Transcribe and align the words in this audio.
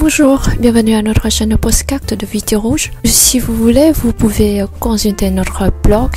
Bonjour, 0.00 0.40
bienvenue 0.60 0.94
à 0.94 1.02
notre 1.02 1.28
chaîne 1.28 1.56
podcast 1.58 2.14
de 2.14 2.24
Vite 2.24 2.54
Rouge. 2.56 2.92
Si 3.04 3.40
vous 3.40 3.52
voulez, 3.52 3.90
vous 3.90 4.12
pouvez 4.12 4.64
consulter 4.78 5.28
notre 5.30 5.72
blog 5.82 6.10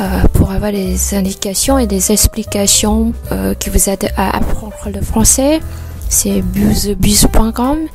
euh, 0.00 0.22
pour 0.32 0.50
avoir 0.50 0.72
des 0.72 1.14
indications 1.14 1.78
et 1.78 1.86
des 1.86 2.10
explications 2.10 3.12
euh, 3.30 3.54
qui 3.54 3.70
vous 3.70 3.88
aident 3.88 4.10
à 4.16 4.36
apprendre 4.36 4.74
le 4.92 5.00
français. 5.00 5.60
C'est 6.08 6.42
buzebuzz.com 6.42 7.86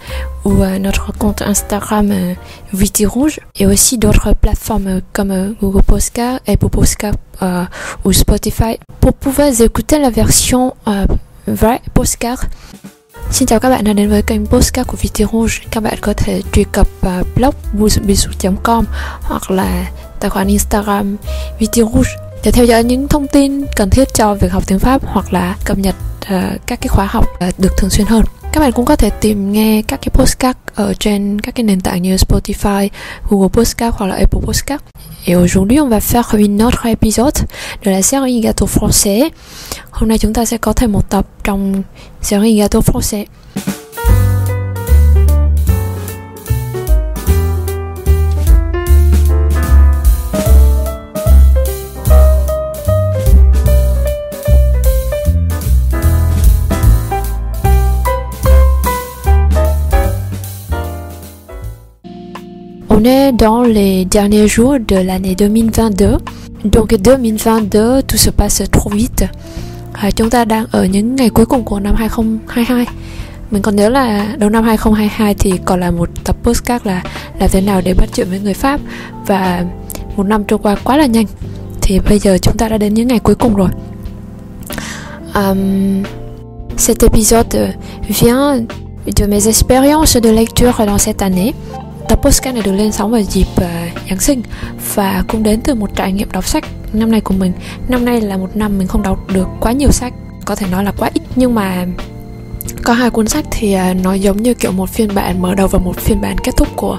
ou 0.46 0.64
euh, 0.64 0.80
notre 0.80 1.12
compte 1.12 1.42
Instagram 1.42 2.10
euh, 2.10 2.34
Vite 2.74 3.04
Rouge 3.06 3.42
et 3.58 3.68
aussi 3.68 3.98
d'autres 3.98 4.34
plateformes 4.34 5.02
comme 5.12 5.32
euh, 5.32 5.52
Google 5.62 5.84
Podcast, 5.84 6.42
Apple 6.48 6.70
euh, 7.44 7.66
ou 8.06 8.14
Spotify 8.14 8.80
pour 9.02 9.14
pouvoir 9.14 9.50
écouter 9.62 10.00
la 10.00 10.10
version 10.10 10.74
vraie 11.48 11.82
podcast 11.94 12.48
Xin 13.32 13.48
chào 13.48 13.60
các 13.60 13.70
bạn 13.70 13.84
đã 13.84 13.94
đến 13.94 14.10
với 14.10 14.22
kênh 14.22 14.46
Postcard 14.46 14.90
của 14.90 14.98
Viti 15.02 15.26
Rouge. 15.32 15.54
Các 15.72 15.84
bạn 15.84 15.98
có 16.02 16.14
thể 16.14 16.42
truy 16.52 16.64
cập 16.72 16.88
vào 17.02 17.24
blog 17.36 17.56
busubisu.com 17.74 18.86
hoặc 19.22 19.52
là 19.52 19.92
tài 20.20 20.30
khoản 20.30 20.48
Instagram 20.48 21.18
Viti 21.60 21.82
Rouge 21.82 22.10
để 22.44 22.52
theo 22.52 22.66
dõi 22.66 22.84
những 22.84 23.08
thông 23.08 23.28
tin 23.28 23.66
cần 23.76 23.90
thiết 23.90 24.08
cho 24.14 24.34
việc 24.34 24.52
học 24.52 24.64
tiếng 24.68 24.80
Pháp 24.80 25.02
hoặc 25.06 25.34
là 25.34 25.56
cập 25.66 25.78
nhật 25.78 25.96
uh, 26.22 26.62
các 26.68 26.82
cái 26.82 26.88
khóa 26.88 27.06
học 27.06 27.26
uh, 27.48 27.60
được 27.60 27.78
thường 27.78 27.90
xuyên 27.90 28.08
hơn. 28.08 28.24
Các 28.58 28.62
bạn 28.62 28.72
cũng 28.72 28.86
có 28.86 28.96
thể 28.96 29.10
tìm 29.10 29.52
nghe 29.52 29.82
các 29.88 30.00
cái 30.02 30.10
postcard 30.14 30.60
ở 30.76 30.94
trên 30.94 31.40
các 31.40 31.56
cái 31.56 31.64
nền 31.64 31.82
tảng 31.82 32.02
như 32.02 32.16
Spotify, 32.16 32.90
Google 33.30 33.48
Podcast 33.48 33.96
hoặc 33.96 34.08
là 34.08 34.16
Apple 34.16 34.42
Podcast. 34.46 34.82
Et 35.26 35.38
aujourd'hui, 35.38 35.80
on 35.80 35.90
va 35.90 36.00
faire 36.00 36.38
une 36.38 36.64
autre 36.64 36.90
épisode 36.90 37.46
de 37.86 37.92
la 37.92 38.02
série 38.02 38.42
Gâteau 38.42 38.68
français. 38.68 39.30
Hôm 39.92 40.10
nay 40.10 40.18
chúng 40.18 40.34
ta 40.34 40.46
sẽ 40.46 40.58
có 40.58 40.74
thêm 40.74 40.92
một 40.92 41.10
tập 41.10 41.28
trong 41.44 41.84
série 42.22 42.52
Gâteau 42.52 42.82
français. 42.82 43.26
Dans 63.32 63.64
les 63.64 64.06
derniers 64.06 64.48
jours 64.48 64.78
de 64.88 64.96
l'année 64.96 65.36
2022. 65.40 66.18
Donc 66.64 66.92
2022, 66.92 68.02
tout 68.04 68.18
se 68.18 68.30
passe 68.30 68.64
trop 68.72 68.90
vite. 68.90 69.26
À, 69.94 70.12
chúng 70.12 70.30
ta 70.30 70.46
đang 70.46 70.66
ở 70.72 70.86
những 70.86 71.16
ngày 71.16 71.30
cuối 71.30 71.46
cùng 71.46 71.64
của 71.64 71.80
năm 71.80 71.96
2022. 71.96 72.86
Mình 73.52 73.62
còn 73.62 73.76
nhớ 73.76 73.90
là 73.90 74.36
đầu 74.38 74.50
năm 74.50 74.64
2022 74.64 75.34
thì 75.34 75.54
còn 75.66 75.80
là 75.80 75.92
một 75.92 76.10
tập 76.24 76.36
postcard 76.44 76.86
là 76.86 77.04
làm 77.40 77.50
thế 77.50 77.62
nào 77.62 77.82
để 77.86 77.94
bắt 77.94 78.10
chuyện 78.14 78.30
với 78.30 78.40
người 78.40 78.54
Pháp 78.54 78.80
và 79.28 79.66
một 80.16 80.24
năm 80.24 80.44
trôi 80.44 80.60
qua 80.60 80.76
quá 80.84 80.98
là 80.98 81.06
nhanh. 81.06 81.26
Thì 81.82 82.00
bây 82.00 82.20
giờ 82.20 82.38
chúng 82.38 82.58
ta 82.58 82.70
đã 82.70 82.78
đến 82.78 82.94
những 82.94 83.08
ngày 83.08 83.20
cuối 83.20 83.36
cùng 83.36 83.56
rồi. 83.56 83.70
Um, 85.36 86.04
cet 86.78 87.04
épisode 87.04 87.74
vient 88.08 88.68
de 89.18 89.28
mes 89.28 89.48
expériences 89.48 90.24
de 90.24 90.32
lecture 90.32 90.86
dans 90.86 91.06
cette 91.06 91.26
année. 91.26 91.54
Tập 92.08 92.20
podcast 92.22 92.56
này 92.56 92.64
được 92.64 92.72
lên 92.72 92.92
sóng 92.92 93.12
vào 93.12 93.22
dịp 93.22 93.48
uh, 93.52 93.64
Giáng 94.10 94.20
sinh 94.20 94.42
và 94.96 95.24
cũng 95.28 95.44
đến 95.44 95.62
từ 95.62 95.76
một 95.76 95.96
trải 95.96 96.12
nghiệm 96.12 96.32
đọc 96.32 96.48
sách 96.48 96.64
năm 96.94 97.12
nay 97.12 97.22
của 97.22 97.34
mình. 97.34 97.54
Năm 97.88 98.06
nay 98.06 98.22
là 98.22 98.38
một 98.38 98.56
năm 98.56 98.78
mình 98.78 98.88
không 98.88 99.04
đọc 99.04 99.20
được 99.34 99.48
quá 99.60 99.72
nhiều 99.72 99.92
sách, 99.92 100.14
có 100.46 100.56
thể 100.56 100.68
nói 100.72 100.84
là 100.84 100.92
quá 100.98 101.10
ít 101.14 101.24
nhưng 101.36 101.56
mà 101.56 101.86
có 102.84 102.94
hai 102.94 103.10
cuốn 103.10 103.28
sách 103.28 103.46
thì 103.52 103.76
uh, 103.76 103.82
nó 104.04 104.14
giống 104.14 104.44
như 104.44 104.54
kiểu 104.54 104.72
một 104.72 104.90
phiên 104.90 105.16
bản 105.16 105.42
mở 105.42 105.56
đầu 105.56 105.68
và 105.68 105.80
một 105.80 105.98
phiên 105.98 106.22
bản 106.22 106.36
kết 106.44 106.58
thúc 106.58 106.68
của 106.76 106.98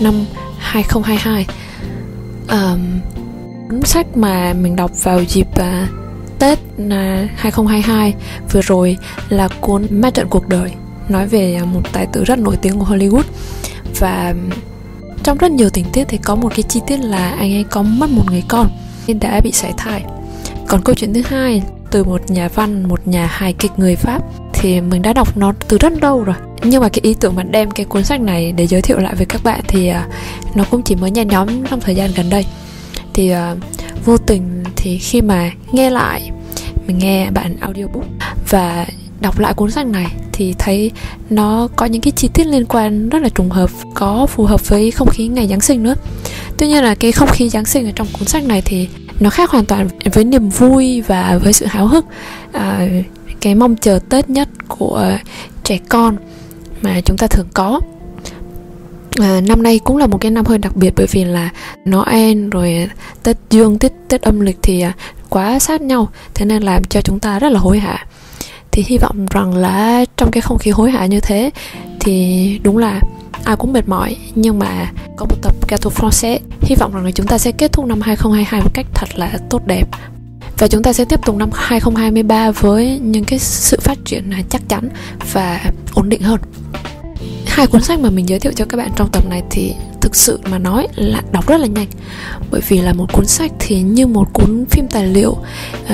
năm 0.00 0.24
2022. 0.58 1.46
Um, 2.48 3.00
cuốn 3.70 3.82
sách 3.82 4.16
mà 4.16 4.52
mình 4.52 4.76
đọc 4.76 4.90
vào 5.02 5.24
dịp 5.24 5.46
uh, 5.52 5.88
Tết 6.38 6.58
uh, 6.58 6.92
2022 7.36 8.14
vừa 8.52 8.60
rồi 8.62 8.96
là 9.28 9.48
cuốn 9.60 9.86
Ma 9.90 10.10
trận 10.10 10.26
cuộc 10.28 10.48
đời 10.48 10.70
nói 11.08 11.26
về 11.26 11.60
một 11.72 11.80
tài 11.92 12.06
tử 12.06 12.24
rất 12.24 12.38
nổi 12.38 12.56
tiếng 12.62 12.78
của 12.78 12.86
Hollywood 12.86 13.22
và 13.98 14.34
trong 15.22 15.38
rất 15.38 15.52
nhiều 15.52 15.70
tình 15.70 15.86
tiết 15.92 16.04
thì 16.08 16.18
có 16.18 16.34
một 16.34 16.48
cái 16.54 16.62
chi 16.62 16.80
tiết 16.86 16.96
là 16.96 17.30
anh 17.30 17.52
ấy 17.54 17.64
có 17.70 17.82
mất 17.82 18.10
một 18.10 18.24
người 18.30 18.42
con 18.48 18.70
nên 19.06 19.20
đã 19.20 19.40
bị 19.40 19.52
sảy 19.52 19.72
thai 19.76 20.04
còn 20.68 20.82
câu 20.82 20.94
chuyện 20.94 21.14
thứ 21.14 21.22
hai 21.26 21.62
từ 21.90 22.04
một 22.04 22.30
nhà 22.30 22.48
văn 22.48 22.88
một 22.88 23.08
nhà 23.08 23.26
hài 23.26 23.52
kịch 23.52 23.72
người 23.76 23.96
pháp 23.96 24.22
thì 24.60 24.80
mình 24.80 25.02
đã 25.02 25.12
đọc 25.12 25.36
nó 25.36 25.52
từ 25.68 25.78
rất 25.78 26.02
lâu 26.02 26.24
rồi. 26.24 26.36
Nhưng 26.62 26.82
mà 26.82 26.88
cái 26.88 27.00
ý 27.02 27.14
tưởng 27.20 27.36
mà 27.36 27.42
đem 27.42 27.70
cái 27.70 27.86
cuốn 27.86 28.04
sách 28.04 28.20
này 28.20 28.52
để 28.52 28.66
giới 28.66 28.82
thiệu 28.82 28.98
lại 28.98 29.14
với 29.14 29.26
các 29.26 29.44
bạn 29.44 29.60
thì 29.68 29.88
à, 29.88 30.08
nó 30.54 30.64
cũng 30.70 30.82
chỉ 30.82 30.94
mới 30.94 31.10
nhen 31.10 31.28
nhóm 31.28 31.66
trong 31.66 31.80
thời 31.80 31.94
gian 31.94 32.10
gần 32.16 32.30
đây. 32.30 32.46
Thì 33.14 33.32
uh, 33.32 33.38
vô 34.04 34.16
tình 34.16 34.64
thì 34.76 34.98
khi 34.98 35.22
mà 35.22 35.50
nghe 35.72 35.90
lại 35.90 36.30
mình 36.86 36.98
nghe 36.98 37.30
bản 37.30 37.56
audiobook 37.60 38.04
và 38.48 38.86
đọc 39.20 39.38
lại 39.38 39.54
cuốn 39.54 39.70
sách 39.70 39.86
này 39.86 40.06
thì 40.38 40.54
thấy 40.58 40.90
nó 41.30 41.68
có 41.76 41.86
những 41.86 42.02
cái 42.02 42.12
chi 42.12 42.28
tiết 42.34 42.46
liên 42.46 42.64
quan 42.64 43.08
rất 43.08 43.22
là 43.22 43.28
trùng 43.28 43.50
hợp 43.50 43.70
có 43.94 44.26
phù 44.26 44.44
hợp 44.44 44.68
với 44.68 44.90
không 44.90 45.08
khí 45.08 45.28
ngày 45.28 45.48
Giáng 45.48 45.60
sinh 45.60 45.82
nữa. 45.82 45.94
Tuy 46.56 46.68
nhiên 46.68 46.84
là 46.84 46.94
cái 46.94 47.12
không 47.12 47.28
khí 47.28 47.48
Giáng 47.48 47.64
sinh 47.64 47.86
ở 47.86 47.92
trong 47.94 48.06
cuốn 48.12 48.28
sách 48.28 48.44
này 48.44 48.62
thì 48.64 48.88
nó 49.20 49.30
khác 49.30 49.50
hoàn 49.50 49.64
toàn 49.64 49.88
với 50.12 50.24
niềm 50.24 50.48
vui 50.48 51.00
và 51.00 51.38
với 51.42 51.52
sự 51.52 51.66
háo 51.66 51.86
hức 51.86 52.04
à, 52.52 52.88
cái 53.40 53.54
mong 53.54 53.76
chờ 53.76 53.98
Tết 54.08 54.30
nhất 54.30 54.48
của 54.68 55.12
trẻ 55.64 55.78
con 55.88 56.16
mà 56.82 57.00
chúng 57.00 57.16
ta 57.16 57.26
thường 57.26 57.48
có. 57.54 57.80
À, 59.20 59.40
năm 59.40 59.62
nay 59.62 59.80
cũng 59.84 59.96
là 59.96 60.06
một 60.06 60.18
cái 60.18 60.30
năm 60.30 60.44
hơi 60.44 60.58
đặc 60.58 60.76
biệt 60.76 60.92
bởi 60.96 61.06
vì 61.10 61.24
là 61.24 61.50
Noel 61.90 62.48
rồi 62.48 62.88
Tết 63.22 63.36
Dương 63.50 63.78
Tết 63.78 63.92
Tết 64.08 64.22
âm 64.22 64.40
lịch 64.40 64.58
thì 64.62 64.80
à, 64.80 64.92
quá 65.28 65.58
sát 65.58 65.80
nhau 65.80 66.08
thế 66.34 66.46
nên 66.46 66.62
làm 66.62 66.84
cho 66.84 67.00
chúng 67.00 67.20
ta 67.20 67.38
rất 67.38 67.52
là 67.52 67.58
hối 67.58 67.78
hả 67.78 68.06
thì 68.72 68.84
hy 68.86 68.98
vọng 68.98 69.26
rằng 69.30 69.56
là 69.56 70.04
trong 70.16 70.30
cái 70.30 70.40
không 70.40 70.58
khí 70.58 70.70
hối 70.70 70.90
hả 70.90 71.06
như 71.06 71.20
thế 71.20 71.50
thì 72.00 72.60
đúng 72.62 72.78
là 72.78 73.00
ai 73.44 73.56
cũng 73.56 73.72
mệt 73.72 73.88
mỏi. 73.88 74.16
Nhưng 74.34 74.58
mà 74.58 74.92
có 75.16 75.26
một 75.30 75.36
tập 75.42 75.54
Gato 75.68 75.90
Français 75.90 76.38
hy 76.60 76.76
vọng 76.76 76.94
rằng 76.94 77.04
là 77.04 77.10
chúng 77.10 77.26
ta 77.26 77.38
sẽ 77.38 77.52
kết 77.52 77.72
thúc 77.72 77.86
năm 77.86 78.00
2022 78.00 78.60
một 78.60 78.70
cách 78.74 78.86
thật 78.94 79.08
là 79.14 79.38
tốt 79.50 79.66
đẹp. 79.66 79.88
Và 80.58 80.68
chúng 80.68 80.82
ta 80.82 80.92
sẽ 80.92 81.04
tiếp 81.04 81.20
tục 81.26 81.36
năm 81.36 81.50
2023 81.52 82.50
với 82.50 82.98
những 83.02 83.24
cái 83.24 83.38
sự 83.38 83.78
phát 83.80 83.98
triển 84.04 84.30
là 84.30 84.42
chắc 84.50 84.68
chắn 84.68 84.88
và 85.32 85.60
ổn 85.94 86.08
định 86.08 86.22
hơn. 86.22 86.40
Hai 87.46 87.66
cuốn 87.66 87.82
sách 87.82 88.00
mà 88.00 88.10
mình 88.10 88.28
giới 88.28 88.40
thiệu 88.40 88.52
cho 88.56 88.64
các 88.64 88.76
bạn 88.76 88.90
trong 88.96 89.08
tập 89.12 89.26
này 89.28 89.42
thì 89.50 89.74
thực 90.00 90.16
sự 90.16 90.40
mà 90.50 90.58
nói 90.58 90.88
là 90.94 91.22
đọc 91.32 91.46
rất 91.46 91.60
là 91.60 91.66
nhanh. 91.66 91.86
Bởi 92.50 92.60
vì 92.68 92.80
là 92.80 92.92
một 92.92 93.12
cuốn 93.12 93.26
sách 93.26 93.52
thì 93.58 93.80
như 93.80 94.06
một 94.06 94.32
cuốn 94.32 94.64
phim 94.70 94.88
tài 94.88 95.06
liệu 95.06 95.30
uh, 95.30 95.88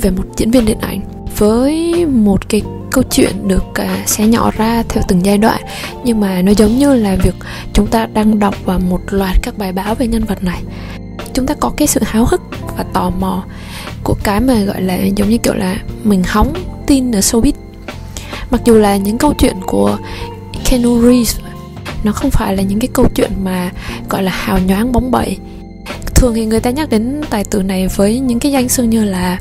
về 0.00 0.10
một 0.10 0.24
diễn 0.36 0.50
viên 0.50 0.64
điện 0.64 0.78
ảnh 0.80 1.00
với 1.42 2.06
một 2.06 2.48
cái 2.48 2.62
câu 2.90 3.04
chuyện 3.10 3.48
được 3.48 3.64
uh, 3.70 4.08
xé 4.08 4.26
nhỏ 4.26 4.50
ra 4.56 4.82
theo 4.88 5.02
từng 5.08 5.24
giai 5.24 5.38
đoạn. 5.38 5.62
Nhưng 6.04 6.20
mà 6.20 6.42
nó 6.42 6.52
giống 6.56 6.78
như 6.78 6.94
là 6.94 7.16
việc 7.16 7.34
chúng 7.72 7.86
ta 7.86 8.06
đang 8.06 8.38
đọc 8.38 8.54
vào 8.64 8.78
một 8.78 9.00
loạt 9.10 9.36
các 9.42 9.58
bài 9.58 9.72
báo 9.72 9.94
về 9.94 10.06
nhân 10.06 10.24
vật 10.24 10.44
này. 10.44 10.62
Chúng 11.32 11.46
ta 11.46 11.54
có 11.54 11.72
cái 11.76 11.88
sự 11.88 12.00
háo 12.04 12.24
hức 12.24 12.42
và 12.76 12.84
tò 12.92 13.10
mò 13.10 13.44
của 14.04 14.14
cái 14.24 14.40
mà 14.40 14.54
gọi 14.54 14.82
là 14.82 14.96
giống 15.16 15.28
như 15.28 15.38
kiểu 15.38 15.54
là 15.54 15.76
mình 16.04 16.22
hóng 16.26 16.54
tin 16.86 17.12
ở 17.12 17.20
showbiz. 17.20 17.52
Mặc 18.50 18.60
dù 18.64 18.74
là 18.74 18.96
những 18.96 19.18
câu 19.18 19.34
chuyện 19.38 19.56
của 19.66 19.98
Keanu 20.64 21.02
Reeves 21.02 21.36
nó 22.04 22.12
không 22.12 22.30
phải 22.30 22.56
là 22.56 22.62
những 22.62 22.78
cái 22.78 22.88
câu 22.92 23.06
chuyện 23.14 23.30
mà 23.44 23.70
gọi 24.10 24.22
là 24.22 24.32
hào 24.34 24.58
nhoáng 24.58 24.92
bóng 24.92 25.10
bẩy 25.10 25.38
thường 26.22 26.34
thì 26.34 26.46
người 26.46 26.60
ta 26.60 26.70
nhắc 26.70 26.90
đến 26.90 27.20
tài 27.30 27.44
tử 27.44 27.62
này 27.62 27.88
với 27.88 28.20
những 28.20 28.38
cái 28.38 28.52
danh 28.52 28.68
xưng 28.68 28.90
như 28.90 29.04
là 29.04 29.38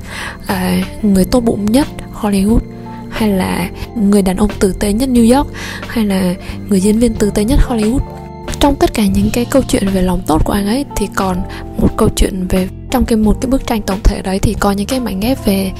à, 0.47 0.83
người 1.01 1.25
tốt 1.25 1.39
bụng 1.39 1.71
nhất 1.71 1.87
Hollywood 2.21 2.59
hay 3.09 3.29
là 3.29 3.69
người 3.95 4.21
đàn 4.21 4.37
ông 4.37 4.49
tử 4.59 4.73
tế 4.79 4.93
nhất 4.93 5.09
New 5.09 5.37
York 5.37 5.47
hay 5.87 6.05
là 6.05 6.33
người 6.69 6.79
diễn 6.79 6.99
viên 6.99 7.13
tử 7.13 7.31
tế 7.35 7.43
nhất 7.43 7.59
Hollywood. 7.67 7.99
Trong 8.59 8.75
tất 8.75 8.93
cả 8.93 9.05
những 9.05 9.29
cái 9.33 9.45
câu 9.45 9.61
chuyện 9.67 9.87
về 9.87 10.01
lòng 10.01 10.21
tốt 10.27 10.41
của 10.45 10.53
anh 10.53 10.67
ấy 10.67 10.85
thì 10.95 11.07
còn 11.15 11.41
một 11.77 11.97
câu 11.97 12.09
chuyện 12.15 12.47
về 12.49 12.67
trong 12.91 13.05
cái 13.05 13.17
một 13.17 13.37
cái 13.41 13.49
bức 13.49 13.67
tranh 13.67 13.81
tổng 13.81 13.99
thể 14.03 14.21
đấy 14.21 14.39
thì 14.39 14.55
có 14.59 14.71
những 14.71 14.87
cái 14.87 14.99
mảnh 14.99 15.19
ghép 15.19 15.45
về 15.45 15.71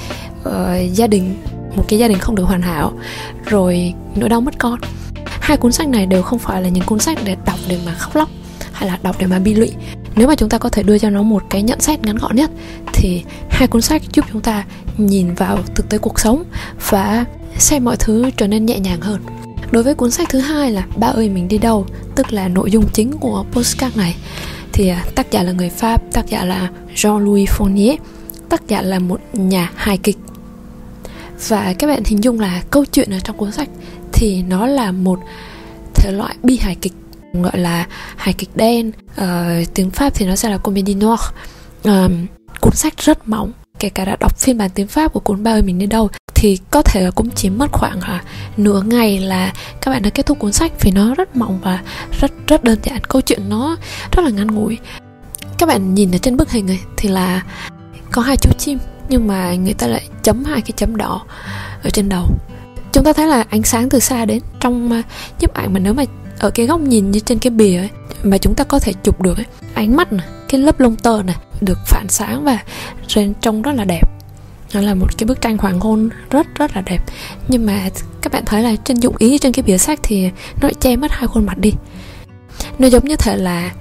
uh, 0.49 0.93
gia 0.93 1.07
đình 1.07 1.35
một 1.75 1.83
cái 1.87 1.99
gia 1.99 2.07
đình 2.07 2.19
không 2.19 2.35
được 2.35 2.43
hoàn 2.43 2.61
hảo 2.61 2.91
rồi 3.45 3.93
nỗi 4.15 4.29
đau 4.29 4.41
mất 4.41 4.59
con. 4.59 4.79
Hai 5.25 5.57
cuốn 5.57 5.71
sách 5.71 5.87
này 5.87 6.05
đều 6.05 6.21
không 6.21 6.39
phải 6.39 6.61
là 6.61 6.69
những 6.69 6.83
cuốn 6.83 6.99
sách 6.99 7.17
để 7.25 7.35
đọc 7.45 7.59
để 7.69 7.77
mà 7.85 7.93
khóc 7.93 8.15
lóc 8.15 8.29
hay 8.71 8.89
là 8.89 8.97
đọc 9.03 9.15
để 9.19 9.27
mà 9.27 9.39
bi 9.39 9.53
lụy 9.53 9.71
nếu 10.15 10.27
mà 10.27 10.35
chúng 10.35 10.49
ta 10.49 10.57
có 10.57 10.69
thể 10.69 10.83
đưa 10.83 10.97
cho 10.97 11.09
nó 11.09 11.21
một 11.21 11.43
cái 11.49 11.61
nhận 11.61 11.81
xét 11.81 11.99
ngắn 12.03 12.17
gọn 12.17 12.35
nhất, 12.35 12.51
thì 12.93 13.23
hai 13.49 13.67
cuốn 13.67 13.81
sách 13.81 14.01
giúp 14.13 14.25
chúng 14.31 14.41
ta 14.41 14.65
nhìn 14.97 15.33
vào 15.33 15.57
thực 15.75 15.89
tế 15.89 15.97
cuộc 15.97 16.19
sống 16.19 16.43
và 16.89 17.25
xem 17.57 17.85
mọi 17.85 17.95
thứ 17.99 18.29
trở 18.37 18.47
nên 18.47 18.65
nhẹ 18.65 18.79
nhàng 18.79 19.01
hơn. 19.01 19.21
Đối 19.71 19.83
với 19.83 19.95
cuốn 19.95 20.11
sách 20.11 20.29
thứ 20.29 20.39
hai 20.39 20.71
là 20.71 20.85
ba 20.95 21.07
ơi, 21.07 21.29
mình 21.29 21.47
đi 21.47 21.57
đâu? 21.57 21.85
Tức 22.15 22.33
là 22.33 22.47
nội 22.47 22.71
dung 22.71 22.85
chính 22.93 23.11
của 23.11 23.45
postcard 23.51 23.97
này. 23.97 24.15
Thì 24.73 24.87
à, 24.87 25.05
tác 25.15 25.31
giả 25.31 25.43
là 25.43 25.51
người 25.51 25.69
pháp, 25.69 26.01
tác 26.11 26.27
giả 26.27 26.45
là 26.45 26.69
Jean-Louis 26.95 27.45
Fournier, 27.45 27.97
tác 28.49 28.67
giả 28.67 28.81
là 28.81 28.99
một 28.99 29.19
nhà 29.33 29.71
hài 29.75 29.97
kịch. 29.97 30.17
Và 31.47 31.73
các 31.79 31.87
bạn 31.87 32.03
hình 32.05 32.23
dung 32.23 32.39
là 32.39 32.61
câu 32.71 32.85
chuyện 32.85 33.09
ở 33.11 33.19
trong 33.19 33.37
cuốn 33.37 33.51
sách 33.51 33.69
thì 34.13 34.43
nó 34.43 34.65
là 34.65 34.91
một 34.91 35.19
thể 35.95 36.11
loại 36.11 36.35
bi 36.43 36.57
hài 36.57 36.75
kịch 36.75 36.93
gọi 37.33 37.57
là 37.57 37.87
hài 38.15 38.33
kịch 38.33 38.49
đen. 38.55 38.91
Uh, 39.21 39.73
tiếng 39.73 39.89
pháp 39.89 40.15
thì 40.15 40.25
nó 40.25 40.35
sẽ 40.35 40.49
là 40.49 40.57
comedy 40.57 40.95
noir. 40.95 41.19
Uh, 41.87 42.11
cuốn 42.61 42.73
sách 42.75 42.97
rất 42.97 43.27
mỏng 43.27 43.51
kể 43.81 43.89
cả 43.89 44.05
đã 44.05 44.15
đọc 44.19 44.39
phiên 44.39 44.57
bản 44.57 44.69
tiếng 44.75 44.87
pháp 44.87 45.13
của 45.13 45.19
cuốn 45.19 45.43
ba 45.43 45.51
ơi 45.51 45.61
mình 45.61 45.79
đi 45.79 45.85
đâu 45.85 46.09
thì 46.35 46.57
có 46.71 46.81
thể 46.81 47.01
là 47.01 47.11
cũng 47.11 47.29
chỉ 47.31 47.49
mất 47.49 47.71
khoảng 47.71 48.01
à, 48.01 48.23
nửa 48.57 48.81
ngày 48.81 49.19
là 49.19 49.53
các 49.81 49.91
bạn 49.91 50.01
đã 50.01 50.09
kết 50.09 50.25
thúc 50.25 50.39
cuốn 50.39 50.51
sách 50.51 50.71
vì 50.81 50.91
nó 50.91 51.15
rất 51.15 51.35
mỏng 51.35 51.59
và 51.63 51.81
rất 52.19 52.31
rất 52.47 52.63
đơn 52.63 52.79
giản. 52.83 52.99
Câu 53.03 53.21
chuyện 53.21 53.49
nó 53.49 53.77
rất 54.11 54.23
là 54.23 54.29
ngắn 54.29 54.47
ngủi. 54.47 54.77
Các 55.57 55.65
bạn 55.65 55.93
nhìn 55.93 56.11
ở 56.11 56.17
trên 56.17 56.37
bức 56.37 56.51
hình 56.51 56.65
này 56.65 56.79
thì 56.97 57.09
là 57.09 57.43
có 58.11 58.21
hai 58.21 58.37
chú 58.37 58.51
chim 58.57 58.77
nhưng 59.09 59.27
mà 59.27 59.55
người 59.55 59.73
ta 59.73 59.87
lại 59.87 60.03
chấm 60.23 60.43
hai 60.43 60.61
cái 60.61 60.71
chấm 60.75 60.97
đỏ 60.97 61.25
ở 61.83 61.89
trên 61.89 62.09
đầu. 62.09 62.27
Chúng 62.91 63.03
ta 63.03 63.13
thấy 63.13 63.27
là 63.27 63.45
ánh 63.49 63.63
sáng 63.63 63.89
từ 63.89 63.99
xa 63.99 64.25
đến 64.25 64.41
trong 64.59 64.91
à, 64.91 65.03
nhiếp 65.39 65.53
ảnh 65.53 65.73
mà 65.73 65.79
nếu 65.79 65.93
mà 65.93 66.03
ở 66.41 66.49
cái 66.49 66.65
góc 66.65 66.81
nhìn 66.81 67.11
như 67.11 67.19
trên 67.19 67.39
cái 67.39 67.51
bìa 67.51 67.77
ấy, 67.77 67.89
mà 68.23 68.37
chúng 68.37 68.55
ta 68.55 68.63
có 68.63 68.79
thể 68.79 68.93
chụp 69.03 69.21
được 69.21 69.37
ấy, 69.37 69.45
ánh 69.73 69.95
mắt 69.95 70.13
này 70.13 70.25
cái 70.49 70.61
lớp 70.61 70.79
lông 70.79 70.95
tơ 70.95 71.23
này 71.23 71.35
được 71.61 71.77
phản 71.85 72.07
sáng 72.09 72.43
và 72.43 72.59
trông 73.41 73.61
rất 73.61 73.71
là 73.75 73.83
đẹp. 73.83 74.09
Nó 74.73 74.81
là 74.81 74.93
một 74.93 75.17
cái 75.17 75.25
bức 75.25 75.41
tranh 75.41 75.57
hoàng 75.57 75.79
hôn 75.79 76.09
rất 76.29 76.47
rất 76.55 76.75
là 76.75 76.81
đẹp. 76.81 76.99
Nhưng 77.47 77.65
mà 77.65 77.89
các 78.21 78.33
bạn 78.33 78.43
thấy 78.45 78.63
là 78.63 78.75
trên 78.83 78.97
dụng 78.97 79.15
ý 79.17 79.37
trên 79.37 79.51
cái 79.51 79.63
bìa 79.63 79.77
sách 79.77 79.99
thì 80.03 80.23
nó 80.61 80.67
lại 80.67 80.73
che 80.79 80.95
mất 80.95 81.11
hai 81.11 81.27
khuôn 81.27 81.45
mặt 81.45 81.57
đi. 81.57 81.73
Nó 82.79 82.87
giống 82.87 83.05
như 83.05 83.15
thể 83.15 83.37
là 83.37 83.71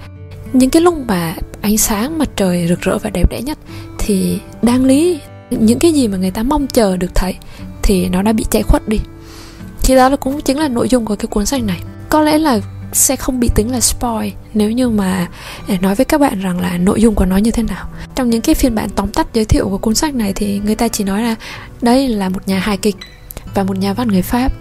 những 0.52 0.70
cái 0.70 0.82
lúc 0.82 0.94
mà 1.08 1.34
ánh 1.60 1.78
sáng 1.78 2.18
mặt 2.18 2.28
trời 2.36 2.66
rực 2.68 2.80
rỡ 2.80 2.98
và 2.98 3.10
đẹp 3.10 3.30
đẽ 3.30 3.40
nhất 3.42 3.58
thì 3.98 4.38
đang 4.62 4.84
lý 4.84 5.20
những 5.50 5.78
cái 5.78 5.92
gì 5.92 6.08
mà 6.08 6.16
người 6.16 6.30
ta 6.30 6.42
mong 6.42 6.66
chờ 6.66 6.96
được 6.96 7.14
thấy 7.14 7.34
thì 7.82 8.08
nó 8.08 8.22
đã 8.22 8.32
bị 8.32 8.44
che 8.50 8.62
khuất 8.62 8.88
đi. 8.88 9.00
Thì 9.82 9.94
đó 9.94 10.08
là 10.08 10.16
cũng 10.16 10.40
chính 10.40 10.58
là 10.58 10.68
nội 10.68 10.88
dung 10.88 11.04
của 11.04 11.16
cái 11.16 11.26
cuốn 11.26 11.46
sách 11.46 11.62
này 11.64 11.80
có 12.10 12.22
lẽ 12.22 12.38
là 12.38 12.60
sẽ 12.92 13.16
không 13.16 13.40
bị 13.40 13.50
tính 13.54 13.72
là 13.72 13.80
spoil 13.80 14.32
nếu 14.54 14.70
như 14.70 14.88
mà 14.88 15.28
để 15.68 15.78
nói 15.78 15.94
với 15.94 16.04
các 16.04 16.20
bạn 16.20 16.40
rằng 16.40 16.60
là 16.60 16.78
nội 16.78 17.02
dung 17.02 17.14
của 17.14 17.24
nó 17.24 17.36
như 17.36 17.50
thế 17.50 17.62
nào. 17.62 17.88
Trong 18.14 18.30
những 18.30 18.40
cái 18.40 18.54
phiên 18.54 18.74
bản 18.74 18.88
tóm 18.90 19.08
tắt 19.08 19.26
giới 19.32 19.44
thiệu 19.44 19.68
của 19.68 19.78
cuốn 19.78 19.94
sách 19.94 20.14
này 20.14 20.32
thì 20.32 20.60
người 20.64 20.74
ta 20.74 20.88
chỉ 20.88 21.04
nói 21.04 21.22
là 21.22 21.34
đây 21.82 22.08
là 22.08 22.28
một 22.28 22.48
nhà 22.48 22.58
hài 22.58 22.76
kịch 22.76 22.96
và 23.54 23.64
một 23.64 23.78
nhà 23.78 23.92
văn 23.92 24.08
người 24.08 24.22
pháp 24.22 24.52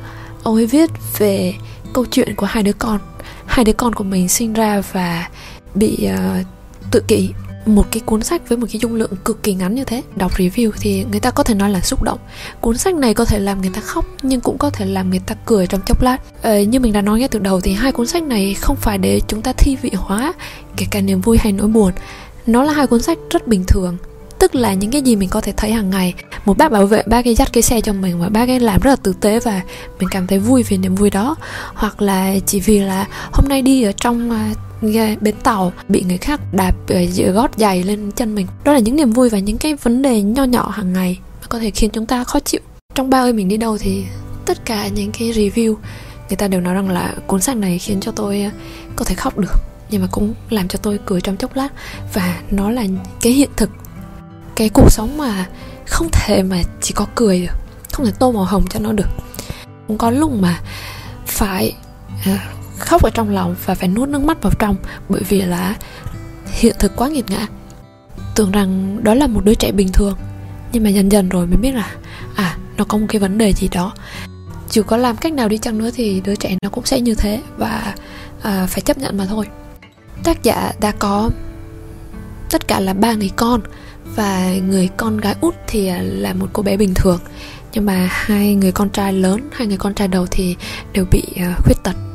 ông 0.43 0.55
ấy 0.55 0.65
viết 0.65 0.89
về 1.17 1.53
câu 1.93 2.05
chuyện 2.05 2.35
của 2.35 2.45
hai 2.45 2.63
đứa 2.63 2.73
con. 2.73 2.99
Hai 3.45 3.65
đứa 3.65 3.73
con 3.73 3.95
của 3.95 4.03
mình 4.03 4.29
sinh 4.29 4.53
ra 4.53 4.81
và 4.91 5.29
bị 5.75 6.09
uh, 6.13 6.45
tự 6.91 7.03
kỷ 7.07 7.29
một 7.65 7.87
cái 7.91 8.01
cuốn 8.05 8.21
sách 8.21 8.49
với 8.49 8.57
một 8.57 8.67
cái 8.71 8.79
dung 8.79 8.95
lượng 8.95 9.11
cực 9.25 9.43
kỳ 9.43 9.53
ngắn 9.53 9.75
như 9.75 9.83
thế. 9.83 10.03
Đọc 10.15 10.37
review 10.37 10.71
thì 10.79 11.05
người 11.11 11.19
ta 11.19 11.31
có 11.31 11.43
thể 11.43 11.53
nói 11.53 11.69
là 11.69 11.81
xúc 11.81 12.03
động. 12.03 12.19
Cuốn 12.61 12.77
sách 12.77 12.95
này 12.95 13.13
có 13.13 13.25
thể 13.25 13.39
làm 13.39 13.61
người 13.61 13.71
ta 13.73 13.81
khóc 13.81 14.05
nhưng 14.21 14.41
cũng 14.41 14.57
có 14.57 14.69
thể 14.69 14.85
làm 14.85 15.09
người 15.09 15.19
ta 15.19 15.35
cười 15.45 15.67
trong 15.67 15.81
chốc 15.85 16.01
lát. 16.01 16.17
Ờ, 16.41 16.59
như 16.59 16.79
mình 16.79 16.93
đã 16.93 17.01
nói 17.01 17.19
ngay 17.19 17.27
từ 17.27 17.39
đầu 17.39 17.61
thì 17.61 17.73
hai 17.73 17.91
cuốn 17.91 18.07
sách 18.07 18.23
này 18.23 18.53
không 18.53 18.75
phải 18.75 18.97
để 18.97 19.21
chúng 19.27 19.41
ta 19.41 19.53
thi 19.53 19.77
vị 19.81 19.91
hóa 19.95 20.33
kể 20.77 20.85
cả 20.91 21.01
niềm 21.01 21.21
vui 21.21 21.37
hay 21.37 21.51
nỗi 21.51 21.67
buồn. 21.67 21.93
Nó 22.47 22.63
là 22.63 22.73
hai 22.73 22.87
cuốn 22.87 23.01
sách 23.01 23.17
rất 23.29 23.47
bình 23.47 23.63
thường 23.67 23.97
tức 24.39 24.55
là 24.55 24.73
những 24.73 24.91
cái 24.91 25.01
gì 25.01 25.15
mình 25.15 25.29
có 25.29 25.41
thể 25.41 25.53
thấy 25.57 25.71
hàng 25.71 25.89
ngày. 25.89 26.13
Một 26.45 26.57
bác 26.57 26.71
bảo 26.71 26.85
vệ 26.85 27.03
bác 27.07 27.27
ấy 27.27 27.35
dắt 27.35 27.53
cái 27.53 27.63
xe 27.63 27.81
cho 27.81 27.93
mình 27.93 28.19
và 28.19 28.29
bác 28.29 28.49
ấy 28.49 28.59
làm 28.59 28.81
rất 28.81 28.89
là 28.89 28.95
tử 28.95 29.13
tế 29.21 29.39
và 29.39 29.61
mình 29.99 30.09
cảm 30.11 30.27
thấy 30.27 30.39
vui 30.39 30.63
vì 30.63 30.77
niềm 30.77 30.95
vui 30.95 31.09
đó. 31.09 31.35
Hoặc 31.73 32.01
là 32.01 32.35
chỉ 32.45 32.59
vì 32.59 32.79
là 32.79 33.07
hôm 33.31 33.49
nay 33.49 33.61
đi 33.61 33.83
ở 33.83 33.91
trong 33.91 34.31
à, 34.31 34.53
à, 34.81 35.15
bến 35.21 35.35
tàu 35.43 35.73
bị 35.89 36.03
người 36.07 36.17
khác 36.17 36.39
đạp 36.53 36.75
ờ, 36.87 37.01
giữa 37.01 37.31
gót 37.31 37.51
giày 37.57 37.83
lên 37.83 38.11
chân 38.11 38.35
mình. 38.35 38.47
Đó 38.63 38.73
là 38.73 38.79
những 38.79 38.95
niềm 38.95 39.11
vui 39.11 39.29
và 39.29 39.39
những 39.39 39.57
cái 39.57 39.75
vấn 39.75 40.01
đề 40.01 40.21
nho 40.21 40.43
nhỏ 40.43 40.69
hàng 40.69 40.93
ngày 40.93 41.19
mà 41.41 41.47
có 41.49 41.59
thể 41.59 41.71
khiến 41.71 41.89
chúng 41.89 42.05
ta 42.05 42.23
khó 42.23 42.39
chịu. 42.39 42.61
Trong 42.95 43.09
ba 43.09 43.19
ơi 43.19 43.33
mình 43.33 43.47
đi 43.47 43.57
đâu 43.57 43.77
thì 43.77 44.03
tất 44.45 44.65
cả 44.65 44.87
những 44.87 45.11
cái 45.19 45.31
review 45.31 45.75
người 46.29 46.37
ta 46.37 46.47
đều 46.47 46.61
nói 46.61 46.73
rằng 46.73 46.89
là 46.89 47.13
cuốn 47.27 47.41
sách 47.41 47.57
này 47.57 47.79
khiến 47.79 47.99
cho 47.99 48.11
tôi 48.11 48.41
ờ, 48.41 48.49
có 48.95 49.05
thể 49.05 49.15
khóc 49.15 49.37
được 49.37 49.53
nhưng 49.91 50.01
mà 50.01 50.07
cũng 50.11 50.33
làm 50.49 50.67
cho 50.67 50.79
tôi 50.81 50.99
cười 51.05 51.21
trong 51.21 51.37
chốc 51.37 51.55
lát. 51.55 51.69
Và 52.13 52.41
nó 52.51 52.71
là 52.71 52.83
cái 53.21 53.33
hiện 53.33 53.49
thực 53.55 53.69
cái 54.55 54.69
cuộc 54.69 54.91
sống 54.91 55.17
mà 55.17 55.45
không 55.87 56.07
thể 56.11 56.43
mà 56.43 56.63
chỉ 56.81 56.93
có 56.93 57.05
cười 57.15 57.41
được 57.41 57.53
không 57.91 58.05
thể 58.05 58.11
tô 58.19 58.31
màu 58.31 58.43
hồng 58.43 58.65
cho 58.69 58.79
nó 58.79 58.91
được. 58.91 59.07
Cũng 59.87 59.97
có 59.97 60.11
lúc 60.11 60.31
mà 60.31 60.59
phải 61.25 61.73
à, 62.25 62.47
khóc 62.79 63.03
ở 63.03 63.09
trong 63.09 63.29
lòng 63.29 63.55
và 63.65 63.75
phải 63.75 63.89
nuốt 63.89 64.09
nước 64.09 64.21
mắt 64.21 64.41
vào 64.41 64.53
trong 64.59 64.75
bởi 65.09 65.21
vì 65.29 65.41
là 65.41 65.75
hiện 66.45 66.75
thực 66.79 66.95
quá 66.95 67.07
nghiệt 67.07 67.25
ngã. 67.29 67.47
Tưởng 68.35 68.51
rằng 68.51 68.99
đó 69.03 69.13
là 69.13 69.27
một 69.27 69.45
đứa 69.45 69.53
trẻ 69.53 69.71
bình 69.71 69.89
thường 69.93 70.17
nhưng 70.71 70.83
mà 70.83 70.89
dần 70.89 71.11
dần 71.11 71.29
rồi 71.29 71.47
mới 71.47 71.57
biết 71.57 71.71
là 71.71 71.91
à 72.35 72.57
nó 72.77 72.83
có 72.83 72.97
một 72.97 73.05
cái 73.09 73.19
vấn 73.19 73.37
đề 73.37 73.53
gì 73.53 73.67
đó. 73.71 73.93
Dù 74.69 74.83
có 74.83 74.97
làm 74.97 75.17
cách 75.17 75.33
nào 75.33 75.49
đi 75.49 75.57
chăng 75.57 75.77
nữa 75.77 75.89
thì 75.93 76.21
đứa 76.25 76.35
trẻ 76.35 76.57
nó 76.61 76.69
cũng 76.69 76.85
sẽ 76.85 77.01
như 77.01 77.15
thế 77.15 77.41
và 77.57 77.95
à, 78.41 78.67
phải 78.69 78.81
chấp 78.81 78.97
nhận 78.97 79.17
mà 79.17 79.25
thôi. 79.25 79.45
Tác 80.23 80.43
giả 80.43 80.71
đã 80.81 80.91
có 80.91 81.29
tất 82.49 82.67
cả 82.67 82.79
là 82.79 82.93
ba 82.93 83.13
người 83.13 83.31
con 83.35 83.61
và 84.15 84.53
người 84.67 84.89
con 84.97 85.17
gái 85.17 85.35
út 85.41 85.55
thì 85.67 85.91
là 86.01 86.33
một 86.33 86.47
cô 86.53 86.63
bé 86.63 86.77
bình 86.77 86.93
thường. 86.93 87.19
Nhưng 87.73 87.85
mà 87.85 88.07
hai 88.11 88.55
người 88.55 88.71
con 88.71 88.89
trai 88.89 89.13
lớn 89.13 89.49
hai 89.51 89.67
người 89.67 89.77
con 89.77 89.93
trai 89.93 90.07
đầu 90.07 90.25
thì 90.31 90.55
đều 90.93 91.05
bị 91.11 91.23
uh, 91.35 91.65
khuyết 91.65 91.77
tật 91.83 92.08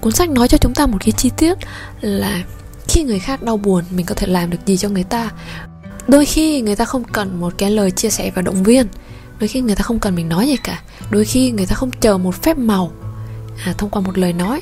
cuốn 0.00 0.12
sách 0.12 0.30
nói 0.30 0.48
cho 0.48 0.58
chúng 0.58 0.74
ta 0.74 0.86
một 0.86 0.98
cái 1.00 1.12
chi 1.12 1.30
tiết 1.36 1.54
là 2.00 2.42
khi 2.88 3.02
người 3.02 3.18
khác 3.18 3.42
đau 3.42 3.56
buồn 3.56 3.84
mình 3.90 4.06
có 4.06 4.14
thể 4.14 4.26
làm 4.26 4.50
được 4.50 4.58
gì 4.66 4.76
cho 4.76 4.88
người 4.88 5.04
ta. 5.04 5.30
Đôi 6.08 6.26
khi 6.26 6.60
người 6.60 6.76
ta 6.76 6.84
không 6.84 7.04
cần 7.04 7.40
một 7.40 7.54
cái 7.58 7.70
lời 7.70 7.90
chia 7.90 8.10
sẻ 8.10 8.30
và 8.34 8.42
động 8.42 8.62
viên. 8.62 8.86
Đôi 9.38 9.48
khi 9.48 9.60
người 9.60 9.76
ta 9.76 9.82
không 9.82 9.98
cần 9.98 10.14
mình 10.14 10.28
nói 10.28 10.46
gì 10.46 10.56
cả. 10.56 10.82
Đôi 11.10 11.24
khi 11.24 11.50
người 11.50 11.66
ta 11.66 11.74
không 11.74 11.90
chờ 12.00 12.18
một 12.18 12.42
phép 12.42 12.58
màu 12.58 12.92
à, 13.64 13.74
thông 13.78 13.90
qua 13.90 14.02
một 14.02 14.18
lời 14.18 14.32
nói. 14.32 14.60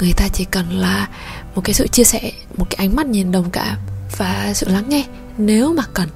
Người 0.00 0.12
ta 0.16 0.28
chỉ 0.32 0.44
cần 0.44 0.72
là 0.72 1.08
một 1.54 1.60
cái 1.64 1.74
sự 1.74 1.86
chia 1.86 2.04
sẻ 2.04 2.32
một 2.56 2.66
cái 2.70 2.86
ánh 2.86 2.96
mắt 2.96 3.06
nhìn 3.06 3.32
đồng 3.32 3.50
cảm 3.50 3.76
và 4.16 4.52
sự 4.54 4.68
lắng 4.68 4.88
nghe 4.88 5.04
nếu 5.38 5.72
mà 5.72 5.82
cần. 5.94 6.08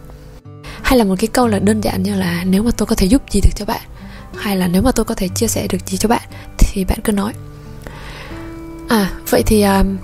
Hay 0.82 0.98
là 0.98 1.04
một 1.04 1.14
cái 1.18 1.28
câu 1.28 1.46
là 1.46 1.58
đơn 1.58 1.80
giản 1.80 2.02
như 2.02 2.14
là 2.14 2.44
nếu 2.44 2.62
mà 2.62 2.70
tôi 2.76 2.86
có 2.86 2.94
thể 2.94 3.06
giúp 3.06 3.22
gì 3.30 3.40
được 3.40 3.50
cho 3.56 3.64
bạn? 3.64 3.82
Hay 4.36 4.56
là 4.56 4.68
nếu 4.68 4.82
mà 4.82 4.92
tôi 4.92 5.04
có 5.04 5.14
thể 5.14 5.28
chia 5.28 5.48
sẻ 5.48 5.66
được 5.70 5.78
gì 5.86 5.96
cho 5.96 6.08
bạn? 6.08 6.22
Thì 6.58 6.84
bạn 6.84 6.98
cứ 7.04 7.12
nói 7.12 7.32
à 8.88 9.10
vậy 9.30 9.42
thì 9.46 9.62
um, 9.62 9.96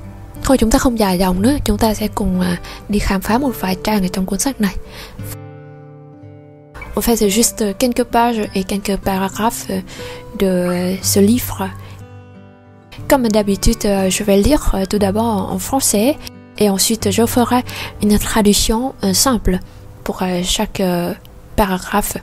thôi 0.45 0.59
chúng 0.59 0.71
ta 0.71 0.79
không 0.79 0.99
dài 0.99 1.19
dòng 1.19 1.43
nữa 1.43 1.57
chúng 1.65 1.79
ta 1.79 1.95
sẽ 1.95 2.09
cùng 2.09 2.41
uh, 2.41 2.45
đi 2.89 2.99
khám 2.99 3.21
phá 3.21 3.39
một 3.39 3.53
vài 3.61 3.77
trang 3.85 4.03
ở 4.03 4.09
trong 4.09 4.27
cuốn 4.27 4.39
sách 4.39 4.61
này 4.61 4.77
En 6.97 7.03
fait, 7.03 7.17
c'est 7.17 7.29
juste 7.29 7.65
quelques 7.81 8.05
pages 8.05 8.49
et 8.55 8.63
quelques 8.63 8.97
paragraphes 9.05 9.67
de 10.39 10.97
ce 11.03 11.19
livre. 11.19 11.69
Comme 13.09 13.27
d'habitude, 13.27 13.83
je 13.83 14.23
vais 14.23 14.37
lire 14.37 14.77
tout 14.89 14.99
d'abord 14.99 15.51
en 15.53 15.59
français 15.59 16.17
et 16.59 16.71
ensuite 16.71 17.11
je 17.11 17.27
ferai 17.27 17.63
une 18.03 18.19
traduction 18.19 18.95
euh, 19.03 19.13
simple 19.13 19.59
pour 20.05 20.23
euh, 20.23 20.43
chaque 20.43 20.81
euh, 20.81 21.13
paragraphe. 21.57 22.19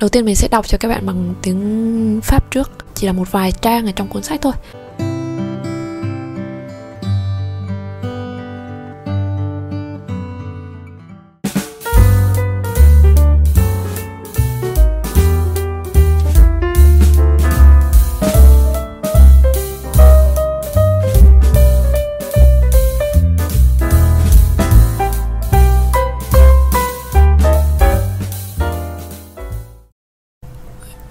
Đầu 0.00 0.08
tiên 0.08 0.24
mình 0.24 0.36
sẽ 0.36 0.48
đọc 0.48 0.68
cho 0.68 0.78
các 0.78 0.88
bạn 0.88 1.06
bằng 1.06 1.34
tiếng 1.42 2.20
Pháp 2.22 2.50
trước, 2.50 2.70
chỉ 2.94 3.06
là 3.06 3.12
một 3.12 3.32
vài 3.32 3.52
trang 3.52 3.86
ở 3.86 3.92
trong 3.92 4.08
cuốn 4.08 4.22
sách 4.22 4.40
thôi. 4.42 4.52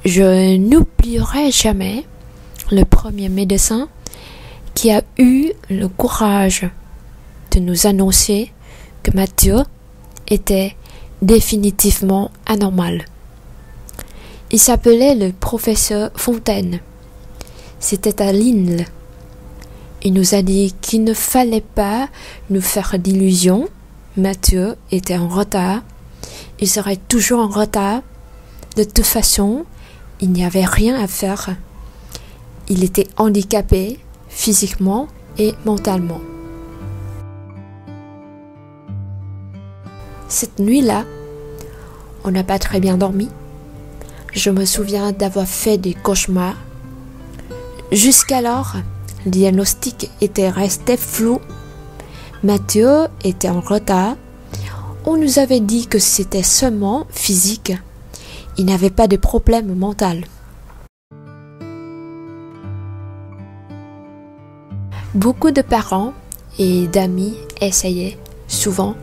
Je 0.06 0.58
n'oublierai 0.58 1.50
jamais 1.50 2.04
le 2.72 2.84
premier 2.84 3.30
médecin 3.30 3.88
qui 4.74 4.92
a 4.92 5.02
eu 5.18 5.54
le 5.70 5.88
courage 5.88 6.70
de 7.52 7.62
nous 7.62 7.88
annoncer 7.88 8.52
que 9.02 9.12
Mathieu 9.16 9.60
était 10.28 10.76
définitivement 11.22 12.32
anormal. 12.46 13.06
Il 14.52 14.60
s'appelait 14.60 15.16
le 15.16 15.32
professeur 15.32 16.12
Fontaine. 16.16 16.82
C'était 17.80 18.22
à 18.22 18.34
Lille. 18.34 18.86
Il 20.04 20.12
nous 20.12 20.36
a 20.36 20.42
dit 20.42 20.76
qu'il 20.82 21.06
ne 21.06 21.14
fallait 21.14 21.62
pas 21.62 22.10
nous 22.50 22.62
faire 22.62 23.00
d'illusions. 23.00 23.70
Mathieu 24.18 24.76
était 24.92 25.18
en 25.18 25.30
retard. 25.30 25.82
Il 26.60 26.68
serait 26.68 27.00
toujours 27.08 27.40
en 27.40 27.48
retard. 27.48 28.02
De 28.76 28.84
toute 28.84 29.06
façon, 29.06 29.66
il 30.24 30.32
n'y 30.32 30.46
avait 30.46 30.64
rien 30.64 30.96
à 31.04 31.06
faire. 31.06 31.50
Il 32.70 32.86
était 32.86 33.10
handicapé 33.18 34.00
physiquement 34.30 35.10
et 35.38 35.54
mentalement. 35.66 36.22
Cette 40.30 40.60
nuit-là, 40.60 41.04
on 42.24 42.32
n'a 42.32 42.46
pas 42.46 42.58
très 42.58 42.80
bien 42.80 42.96
dormi. 42.96 43.28
Je 44.32 44.50
me 44.50 44.64
souviens 44.64 45.12
d'avoir 45.12 45.46
fait 45.46 45.78
des 45.78 45.94
cauchemars. 45.94 46.56
Jusqu'alors, 47.92 48.78
le 49.26 49.32
diagnostic 49.32 50.10
était 50.22 50.50
resté 50.50 50.96
flou. 50.96 51.42
Mathieu 52.44 53.08
était 53.26 53.50
en 53.50 53.60
retard. 53.60 54.16
On 55.06 55.18
nous 55.18 55.38
avait 55.38 55.60
dit 55.60 55.86
que 55.88 56.00
c'était 56.00 56.44
seulement 56.44 57.08
physique. 57.10 57.74
Il 58.58 58.66
n'avait 58.66 58.90
pas 58.90 59.08
de 59.08 59.18
problème 59.18 59.74
mental. 59.74 60.26
Beaucoup 65.16 65.52
de 65.52 65.62
parents 65.62 66.14
et 66.60 66.88
d'amis 66.88 67.36
essayaient, 67.62 68.18
souvent 68.48 68.96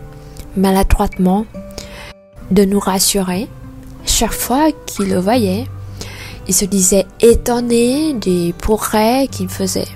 maladroitement, 0.57 1.47
de 2.51 2.65
nous 2.65 2.81
rassurer. 2.81 3.49
Chaque 4.05 4.33
fois 4.33 4.73
qu'ils 4.87 5.11
le 5.11 5.19
voyaient, 5.19 5.67
ils 6.49 6.55
se 6.55 6.65
disaient 6.65 7.07
étonnés 7.21 8.15
des 8.15 8.53
progrès 8.59 9.29
qu'il 9.29 9.49
faisait. 9.49 9.89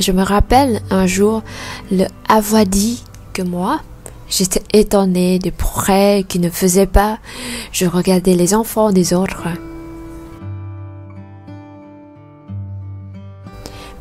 Je 0.00 0.12
me 0.12 0.22
rappelle 0.22 0.80
un 0.90 1.06
jour 1.06 1.42
le 1.90 2.06
dit 2.64 3.02
que 3.32 3.42
moi, 3.42 3.80
j'étais 4.28 4.62
étonnée 4.72 5.38
des 5.38 5.50
progrès 5.50 6.24
qu'il 6.26 6.40
ne 6.40 6.50
faisait 6.50 6.86
pas. 6.86 7.18
Je 7.72 7.86
regardais 7.86 8.34
les 8.34 8.54
enfants 8.54 8.92
des 8.92 9.14
autres. 9.14 9.48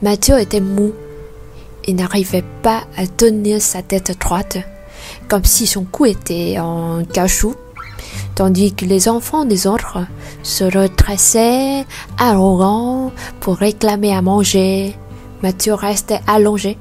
Mathieu 0.01 0.39
était 0.39 0.62
mou. 0.62 0.93
Il 1.88 1.96
n'arrivait 1.96 2.43
pas 2.62 2.84
à 2.98 3.07
tenir 3.07 3.62
sa 3.62 3.81
tête 3.81 4.19
droite, 4.19 4.57
comme 5.27 5.46
si 5.46 5.65
son 5.65 5.86
cou 5.86 6.05
était 6.05 6.60
en 6.60 7.03
cachou, 7.05 7.55
tandis 8.36 8.74
que 8.74 8.86
les 8.86 9.07
enfants 9.07 9.46
des 9.46 9.65
autres 9.65 10.00
se 10.43 10.65
redressaient, 10.65 11.86
arrogants, 12.17 13.12
pour 13.39 13.55
réclamer 13.55 14.13
à 14.13 14.22
manger. 14.22 14.96
Mathieu 15.41 15.74
restait 15.74 16.19
allongé. 16.27 16.77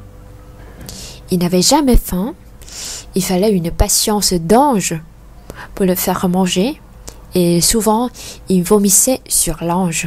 Il 1.31 1.39
n'avait 1.39 1.63
jamais 1.63 1.97
faim. 1.97 2.35
Il 3.17 3.23
fallait 3.23 3.51
une 3.51 3.71
patience 3.71 4.35
d'ange 4.35 4.95
pour 5.75 5.87
le 5.87 5.95
faire 5.95 6.29
manger, 6.29 6.79
et 7.35 7.63
souvent 7.63 8.11
il 8.51 8.63
vomissait 8.63 9.21
sur 9.29 9.57
l'ange. 9.63 10.07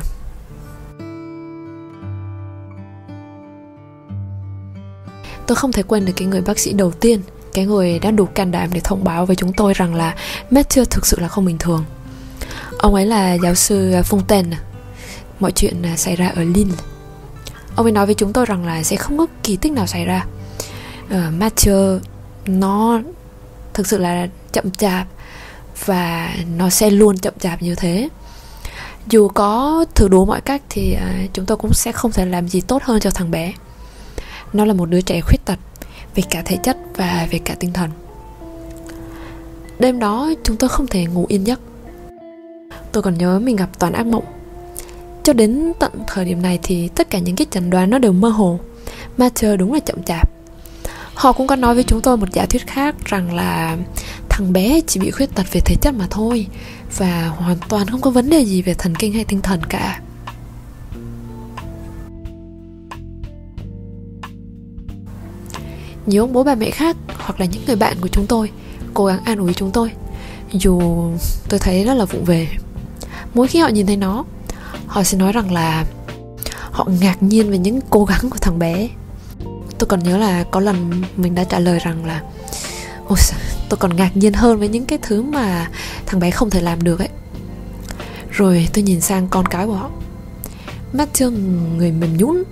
Tôi 5.47 5.55
không 5.55 5.71
thể 5.71 5.83
quên 5.83 6.05
được 6.05 6.13
cái 6.15 6.27
người 6.27 6.41
bác 6.41 6.59
sĩ 6.59 6.73
đầu 6.73 6.91
tiên 6.91 7.21
Cái 7.53 7.65
người 7.65 7.99
đã 7.99 8.11
đủ 8.11 8.25
can 8.25 8.51
đảm 8.51 8.69
để 8.73 8.81
thông 8.83 9.03
báo 9.03 9.25
với 9.25 9.35
chúng 9.35 9.53
tôi 9.53 9.73
rằng 9.73 9.95
là 9.95 10.15
Matthew 10.51 10.85
thực 10.85 11.05
sự 11.05 11.19
là 11.19 11.27
không 11.27 11.45
bình 11.45 11.57
thường. 11.57 11.85
Ông 12.77 12.93
ấy 12.93 13.05
là 13.05 13.33
giáo 13.33 13.55
sư 13.55 13.91
Fontaine 13.91 14.53
Mọi 15.39 15.51
chuyện 15.51 15.81
à, 15.85 15.97
xảy 15.97 16.15
ra 16.15 16.27
ở 16.35 16.43
Lille. 16.43 16.75
Ông 17.75 17.85
ấy 17.85 17.91
nói 17.91 18.05
với 18.05 18.15
chúng 18.15 18.33
tôi 18.33 18.45
rằng 18.45 18.65
là 18.65 18.83
sẽ 18.83 18.95
không 18.95 19.17
có 19.17 19.27
kỳ 19.43 19.55
tích 19.57 19.71
nào 19.71 19.87
xảy 19.87 20.05
ra. 20.05 20.25
Uh, 21.05 21.11
Matthew 21.39 21.99
nó 22.45 23.01
thực 23.73 23.87
sự 23.87 23.97
là 23.97 24.27
chậm 24.51 24.71
chạp 24.71 25.07
và 25.85 26.33
nó 26.57 26.69
sẽ 26.69 26.89
luôn 26.89 27.17
chậm 27.17 27.33
chạp 27.39 27.61
như 27.61 27.75
thế. 27.75 28.09
Dù 29.07 29.27
có 29.27 29.85
thử 29.95 30.07
đủ 30.07 30.25
mọi 30.25 30.41
cách 30.41 30.61
thì 30.69 30.95
uh, 30.95 31.33
chúng 31.33 31.45
tôi 31.45 31.57
cũng 31.57 31.73
sẽ 31.73 31.91
không 31.91 32.11
thể 32.11 32.25
làm 32.25 32.47
gì 32.47 32.61
tốt 32.61 32.83
hơn 32.83 32.99
cho 32.99 33.11
thằng 33.11 33.31
bé. 33.31 33.53
Nó 34.53 34.65
là 34.65 34.73
một 34.73 34.85
đứa 34.85 35.01
trẻ 35.01 35.21
khuyết 35.21 35.45
tật 35.45 35.59
về 36.15 36.23
cả 36.29 36.41
thể 36.45 36.57
chất 36.63 36.77
và 36.95 37.27
về 37.31 37.39
cả 37.39 37.55
tinh 37.59 37.73
thần. 37.73 37.89
Đêm 39.79 39.99
đó 39.99 40.29
chúng 40.43 40.57
tôi 40.57 40.69
không 40.69 40.87
thể 40.87 41.05
ngủ 41.05 41.25
yên 41.29 41.47
giấc. 41.47 41.59
Tôi 42.91 43.03
còn 43.03 43.17
nhớ 43.17 43.39
mình 43.39 43.55
gặp 43.55 43.69
toàn 43.79 43.93
ác 43.93 44.05
mộng. 44.05 44.25
Cho 45.23 45.33
đến 45.33 45.73
tận 45.79 45.91
thời 46.07 46.25
điểm 46.25 46.41
này 46.41 46.59
thì 46.63 46.87
tất 46.87 47.09
cả 47.09 47.19
những 47.19 47.35
cái 47.35 47.47
chẩn 47.51 47.69
đoán 47.69 47.89
nó 47.89 47.97
đều 47.97 48.11
mơ 48.11 48.29
hồ 48.29 48.59
mà 49.17 49.29
chờ 49.35 49.57
đúng 49.57 49.73
là 49.73 49.79
chậm 49.79 50.03
chạp 50.03 50.31
họ 51.19 51.33
cũng 51.33 51.47
có 51.47 51.55
nói 51.55 51.75
với 51.75 51.83
chúng 51.83 52.01
tôi 52.01 52.17
một 52.17 52.31
giả 52.33 52.45
thuyết 52.45 52.67
khác 52.67 52.95
rằng 53.05 53.33
là 53.33 53.77
thằng 54.29 54.53
bé 54.53 54.81
chỉ 54.87 54.99
bị 54.99 55.11
khuyết 55.11 55.35
tật 55.35 55.45
về 55.51 55.61
thể 55.65 55.75
chất 55.81 55.93
mà 55.93 56.07
thôi 56.09 56.47
và 56.97 57.27
hoàn 57.27 57.57
toàn 57.69 57.87
không 57.87 58.01
có 58.01 58.09
vấn 58.09 58.29
đề 58.29 58.45
gì 58.45 58.61
về 58.61 58.73
thần 58.73 58.95
kinh 58.95 59.13
hay 59.13 59.25
tinh 59.25 59.41
thần 59.41 59.61
cả. 59.69 60.01
Nhiều 66.05 66.23
ông 66.23 66.33
bố 66.33 66.43
bà 66.43 66.55
mẹ 66.55 66.69
khác 66.69 66.97
hoặc 67.17 67.39
là 67.39 67.45
những 67.45 67.63
người 67.67 67.75
bạn 67.75 67.97
của 68.01 68.07
chúng 68.07 68.27
tôi 68.27 68.51
cố 68.93 69.05
gắng 69.05 69.23
an 69.23 69.37
ủi 69.37 69.53
chúng 69.53 69.71
tôi, 69.71 69.91
dù 70.51 70.81
tôi 71.49 71.59
thấy 71.59 71.83
rất 71.83 71.93
là 71.93 72.05
vụng 72.05 72.25
về. 72.25 72.47
Mỗi 73.33 73.47
khi 73.47 73.59
họ 73.59 73.67
nhìn 73.67 73.85
thấy 73.85 73.97
nó, 73.97 74.25
họ 74.87 75.03
sẽ 75.03 75.17
nói 75.17 75.31
rằng 75.31 75.51
là 75.51 75.85
họ 76.71 76.87
ngạc 77.01 77.23
nhiên 77.23 77.51
về 77.51 77.57
những 77.57 77.79
cố 77.89 78.05
gắng 78.05 78.29
của 78.29 78.37
thằng 78.41 78.59
bé 78.59 78.89
tôi 79.79 79.87
còn 79.87 80.03
nhớ 80.03 80.17
là 80.17 80.43
có 80.43 80.59
lần 80.59 81.03
mình 81.17 81.35
đã 81.35 81.43
trả 81.43 81.59
lời 81.59 81.79
rằng 81.79 82.05
là 82.05 82.21
Ôi, 83.07 83.17
tôi 83.69 83.77
còn 83.77 83.95
ngạc 83.95 84.17
nhiên 84.17 84.33
hơn 84.33 84.59
với 84.59 84.67
những 84.67 84.85
cái 84.85 84.99
thứ 85.01 85.21
mà 85.21 85.67
thằng 86.05 86.19
bé 86.19 86.31
không 86.31 86.49
thể 86.49 86.61
làm 86.61 86.83
được 86.83 86.99
ấy. 86.99 87.09
Rồi 88.31 88.67
tôi 88.73 88.83
nhìn 88.83 89.01
sang 89.01 89.27
con 89.27 89.45
cái 89.45 89.65
của 89.65 89.73
họ. 89.73 89.89
Mắt 90.93 91.09
thương 91.13 91.67
người 91.77 91.91
mềm 91.91 92.17
nhũn 92.17 92.43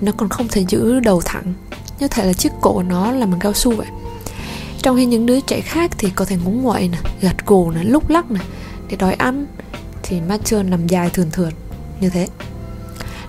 nó 0.00 0.12
còn 0.12 0.28
không 0.28 0.48
thể 0.48 0.64
giữ 0.68 1.00
đầu 1.00 1.20
thẳng 1.24 1.54
như 1.98 2.08
thể 2.08 2.24
là 2.24 2.32
chiếc 2.32 2.52
cổ 2.60 2.82
nó 2.82 3.12
là 3.12 3.26
bằng 3.26 3.40
cao 3.40 3.52
su 3.52 3.76
vậy. 3.76 3.86
Trong 4.82 4.96
khi 4.96 5.06
những 5.06 5.26
đứa 5.26 5.40
trẻ 5.40 5.60
khác 5.60 5.90
thì 5.98 6.10
có 6.14 6.24
thể 6.24 6.36
ngúng 6.44 6.62
nguậy 6.62 6.88
nè 6.88 6.98
gật 7.20 7.46
gù 7.46 7.70
nè 7.70 7.84
lúc 7.84 8.10
lắc 8.10 8.30
nè 8.30 8.40
để 8.88 8.96
đòi 8.96 9.14
ăn 9.14 9.46
thì 10.02 10.20
Matthew 10.28 10.68
nằm 10.68 10.86
dài 10.86 11.10
thường 11.10 11.30
thượt 11.32 11.52
như 12.00 12.08
thế. 12.10 12.28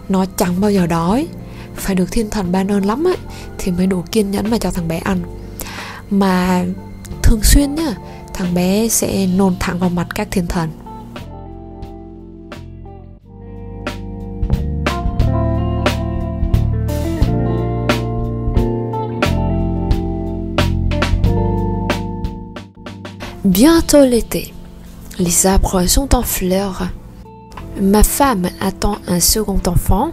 Nó 0.09 0.25
chẳng 0.37 0.61
bao 0.61 0.71
giờ 0.71 0.87
đói 0.87 1.27
phải 1.75 1.95
được 1.95 2.11
thiên 2.11 2.29
thần 2.29 2.51
ban 2.51 2.71
ơn 2.71 2.85
lắm 2.85 3.07
ấy 3.07 3.17
thì 3.57 3.71
mới 3.71 3.87
đủ 3.87 4.03
kiên 4.11 4.31
nhẫn 4.31 4.49
mà 4.49 4.57
cho 4.57 4.71
thằng 4.71 4.87
bé 4.87 4.97
ăn 4.97 5.19
mà 6.09 6.65
thường 7.23 7.43
xuyên 7.43 7.75
nhá, 7.75 7.95
thằng 8.33 8.53
bé 8.53 8.87
sẽ 8.89 9.27
nôn 9.27 9.55
thẳng 9.59 9.79
vào 9.79 9.89
mặt 9.89 10.07
các 10.15 10.27
thiên 10.31 10.47
thần 10.47 10.69
Bientôt 23.43 24.05
l'été. 24.05 24.53
Les 25.19 25.45
arbres 25.45 25.85
sont 25.85 26.15
en 26.15 26.23
fleurs. 26.23 26.81
Ma 27.79 28.01
femme 28.01 28.49
attend 28.59 28.97
un 29.07 29.19
second 29.19 29.59
enfant. 29.67 30.11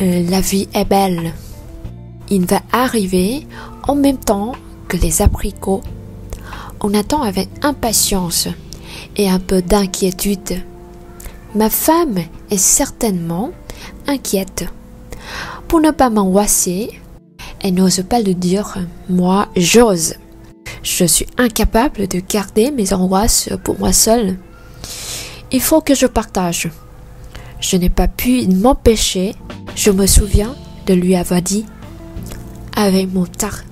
Euh, 0.00 0.28
la 0.28 0.40
vie 0.40 0.68
est 0.74 0.84
belle. 0.84 1.32
Il 2.28 2.44
va 2.46 2.60
arriver 2.72 3.46
en 3.88 3.94
même 3.94 4.18
temps 4.18 4.52
que 4.88 4.96
les 4.96 5.22
abricots. 5.22 5.80
On 6.82 6.92
attend 6.92 7.22
avec 7.22 7.48
impatience 7.62 8.48
et 9.16 9.28
un 9.28 9.38
peu 9.38 9.62
d'inquiétude. 9.62 10.62
Ma 11.54 11.70
femme 11.70 12.18
est 12.50 12.58
certainement 12.58 13.50
inquiète. 14.06 14.66
Pour 15.68 15.80
ne 15.80 15.90
pas 15.90 16.10
m'angoisser, 16.10 17.00
elle 17.60 17.74
n'ose 17.74 18.04
pas 18.08 18.20
le 18.20 18.34
dire. 18.34 18.76
Moi, 19.08 19.48
j'ose. 19.56 20.14
Je 20.82 21.04
suis 21.04 21.26
incapable 21.38 22.06
de 22.06 22.20
garder 22.20 22.70
mes 22.70 22.92
angoisses 22.92 23.48
pour 23.64 23.78
moi 23.78 23.92
seule. 23.92 24.36
Il 25.50 25.60
faut 25.60 25.80
que 25.80 25.94
je 25.94 26.06
partage. 26.06 26.68
Je 27.60 27.76
n'ai 27.76 27.90
pas 27.90 28.08
pu 28.08 28.46
m'empêcher. 28.46 29.34
Je 29.76 29.90
me 29.90 30.06
souviens 30.06 30.56
de 30.86 30.94
lui 30.94 31.14
avoir 31.16 31.42
dit 31.42 31.66
avec 32.74 33.12
mon 33.12 33.26
tar 33.26 33.62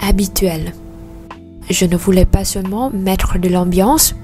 habituel. 0.00 0.72
Je 1.68 1.86
ne 1.86 1.96
voulais 1.96 2.24
pas 2.24 2.44
seulement 2.44 2.88
mettre 2.90 3.36
de 3.36 3.48
l'ambiance, 3.48 4.14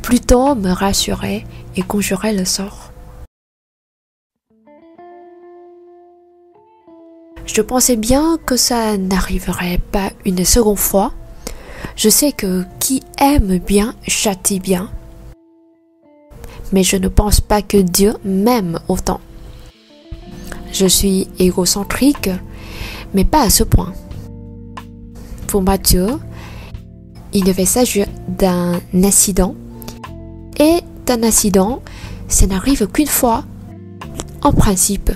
plutôt 0.00 0.54
me 0.54 0.70
rassurer 0.70 1.44
et 1.76 1.82
conjurer 1.82 2.32
le 2.32 2.46
sort. 2.46 2.92
Je 7.44 7.60
pensais 7.60 7.96
bien 7.96 8.38
que 8.46 8.56
ça 8.56 8.96
n'arriverait 8.96 9.80
pas 9.92 10.12
une 10.24 10.46
seconde 10.46 10.78
fois, 10.78 11.12
je 11.94 12.08
sais 12.08 12.32
que 12.32 12.64
qui 12.80 13.02
aime 13.20 13.58
bien 13.58 13.94
châtie 14.08 14.60
bien. 14.60 14.90
Mais 16.72 16.82
je 16.82 16.96
ne 16.96 17.08
pense 17.08 17.42
pas 17.42 17.60
que 17.60 17.76
Dieu 17.76 18.14
m'aime 18.24 18.80
autant. 18.88 19.20
Je 20.74 20.86
suis 20.86 21.28
égocentrique, 21.38 22.30
mais 23.14 23.24
pas 23.24 23.42
à 23.42 23.50
ce 23.50 23.62
point. 23.62 23.92
Pour 25.46 25.62
Mathieu, 25.62 26.18
il 27.32 27.44
devait 27.44 27.64
s'agir 27.64 28.08
d'un 28.26 28.80
accident. 29.04 29.54
Et 30.58 30.80
d'un 31.06 31.22
accident, 31.22 31.80
ça 32.26 32.48
n'arrive 32.48 32.88
qu'une 32.88 33.06
fois. 33.06 33.44
En 34.42 34.52
principe, 34.52 35.12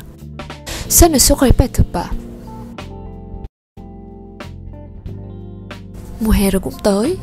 ça 0.88 1.09
ne 1.09 1.19
se 1.19 1.33
répète 1.33 1.83
pas. 1.93 2.09
Mùa 6.21 6.33
hè 6.33 6.50
rồi 6.50 6.61
cũng 6.61 6.75
tới 6.83 7.17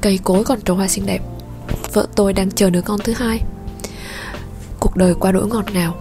Cây 0.00 0.18
cối 0.24 0.44
còn 0.44 0.60
trổ 0.60 0.74
hoa 0.74 0.88
xinh 0.88 1.06
đẹp 1.06 1.22
Vợ 1.92 2.06
tôi 2.16 2.32
đang 2.32 2.50
chờ 2.50 2.70
đứa 2.70 2.80
con 2.80 3.00
thứ 3.04 3.12
hai 3.12 3.40
Cuộc 4.80 4.96
đời 4.96 5.14
qua 5.14 5.32
đỗi 5.32 5.48
ngọt 5.48 5.64
ngào 5.74 5.94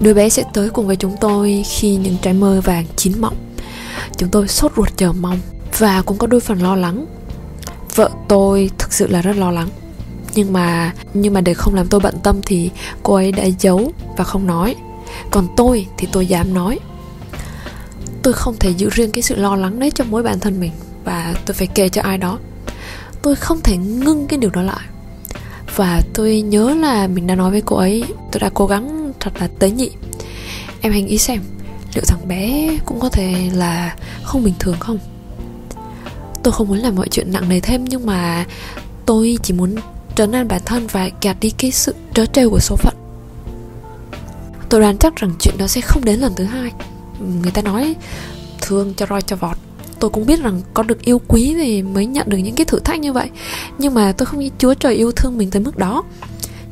Đứa 0.00 0.14
bé 0.14 0.28
sẽ 0.28 0.44
tới 0.54 0.70
cùng 0.70 0.86
với 0.86 0.96
chúng 0.96 1.16
tôi 1.20 1.64
khi 1.68 1.96
những 1.96 2.16
trái 2.22 2.34
mơ 2.34 2.60
vàng 2.64 2.84
chín 2.96 3.20
mọng. 3.20 3.36
Chúng 4.16 4.28
tôi 4.28 4.48
sốt 4.48 4.72
ruột 4.76 4.88
chờ 4.96 5.12
mong 5.12 5.40
và 5.78 6.02
cũng 6.02 6.18
có 6.18 6.26
đôi 6.26 6.40
phần 6.40 6.62
lo 6.62 6.76
lắng. 6.76 7.06
Vợ 7.94 8.10
tôi 8.28 8.70
thực 8.78 8.92
sự 8.92 9.06
là 9.06 9.22
rất 9.22 9.36
lo 9.36 9.50
lắng. 9.50 9.68
Nhưng 10.34 10.52
mà 10.52 10.92
nhưng 11.14 11.34
mà 11.34 11.40
để 11.40 11.54
không 11.54 11.74
làm 11.74 11.86
tôi 11.88 12.00
bận 12.00 12.14
tâm 12.22 12.40
thì 12.46 12.70
cô 13.02 13.14
ấy 13.14 13.32
đã 13.32 13.44
giấu 13.44 13.92
và 14.16 14.24
không 14.24 14.46
nói. 14.46 14.74
Còn 15.30 15.48
tôi 15.56 15.86
thì 15.98 16.08
tôi 16.12 16.26
dám 16.26 16.54
nói. 16.54 16.78
Tôi 18.22 18.32
không 18.32 18.56
thể 18.60 18.70
giữ 18.70 18.90
riêng 18.90 19.10
cái 19.10 19.22
sự 19.22 19.36
lo 19.36 19.56
lắng 19.56 19.80
đấy 19.80 19.92
cho 19.94 20.04
mỗi 20.08 20.22
bản 20.22 20.40
thân 20.40 20.60
mình 20.60 20.72
và 21.04 21.34
tôi 21.46 21.54
phải 21.54 21.66
kể 21.66 21.88
cho 21.88 22.02
ai 22.02 22.18
đó. 22.18 22.38
Tôi 23.22 23.36
không 23.36 23.60
thể 23.60 23.76
ngưng 23.76 24.26
cái 24.26 24.38
điều 24.38 24.50
đó 24.50 24.62
lại 24.62 24.86
và 25.76 26.02
tôi 26.14 26.40
nhớ 26.40 26.74
là 26.74 27.06
mình 27.06 27.26
đã 27.26 27.34
nói 27.34 27.50
với 27.50 27.60
cô 27.60 27.76
ấy, 27.76 28.04
tôi 28.32 28.40
đã 28.40 28.50
cố 28.54 28.66
gắng 28.66 28.97
thật 29.28 29.40
là 29.40 29.48
tế 29.58 29.70
nhị. 29.70 29.90
Em 30.80 30.92
hãy 30.92 31.02
nghĩ 31.02 31.18
xem, 31.18 31.40
liệu 31.94 32.04
thằng 32.06 32.28
bé 32.28 32.70
cũng 32.86 33.00
có 33.00 33.08
thể 33.08 33.50
là 33.54 33.96
không 34.22 34.44
bình 34.44 34.54
thường 34.58 34.76
không? 34.80 34.98
Tôi 36.42 36.52
không 36.52 36.68
muốn 36.68 36.78
làm 36.78 36.94
mọi 36.94 37.08
chuyện 37.08 37.32
nặng 37.32 37.48
nề 37.48 37.60
thêm, 37.60 37.84
nhưng 37.84 38.06
mà 38.06 38.46
tôi 39.06 39.38
chỉ 39.42 39.54
muốn 39.54 39.74
trấn 40.14 40.32
an 40.32 40.48
bản 40.48 40.60
thân 40.64 40.86
và 40.86 41.10
gạt 41.22 41.36
đi 41.40 41.50
cái 41.50 41.70
sự 41.70 41.94
trớ 42.14 42.26
trêu 42.26 42.50
của 42.50 42.60
số 42.60 42.76
phận. 42.76 42.94
Tôi 44.68 44.80
đoán 44.80 44.98
chắc 44.98 45.16
rằng 45.16 45.32
chuyện 45.40 45.58
đó 45.58 45.66
sẽ 45.66 45.80
không 45.80 46.04
đến 46.04 46.20
lần 46.20 46.32
thứ 46.36 46.44
hai. 46.44 46.72
Người 47.42 47.50
ta 47.50 47.62
nói, 47.62 47.94
thương 48.60 48.94
cho 48.94 49.06
roi 49.06 49.22
cho 49.22 49.36
vọt. 49.36 49.56
Tôi 50.00 50.10
cũng 50.10 50.26
biết 50.26 50.42
rằng 50.42 50.60
có 50.74 50.82
được 50.82 51.04
yêu 51.04 51.20
quý 51.28 51.54
thì 51.54 51.82
mới 51.82 52.06
nhận 52.06 52.28
được 52.28 52.36
những 52.36 52.54
cái 52.54 52.64
thử 52.64 52.78
thách 52.78 53.00
như 53.00 53.12
vậy. 53.12 53.30
Nhưng 53.78 53.94
mà 53.94 54.12
tôi 54.12 54.26
không 54.26 54.40
nghĩ 54.40 54.50
chúa 54.58 54.74
trời 54.74 54.94
yêu 54.94 55.12
thương 55.12 55.38
mình 55.38 55.50
tới 55.50 55.62
mức 55.62 55.76
đó 55.76 56.04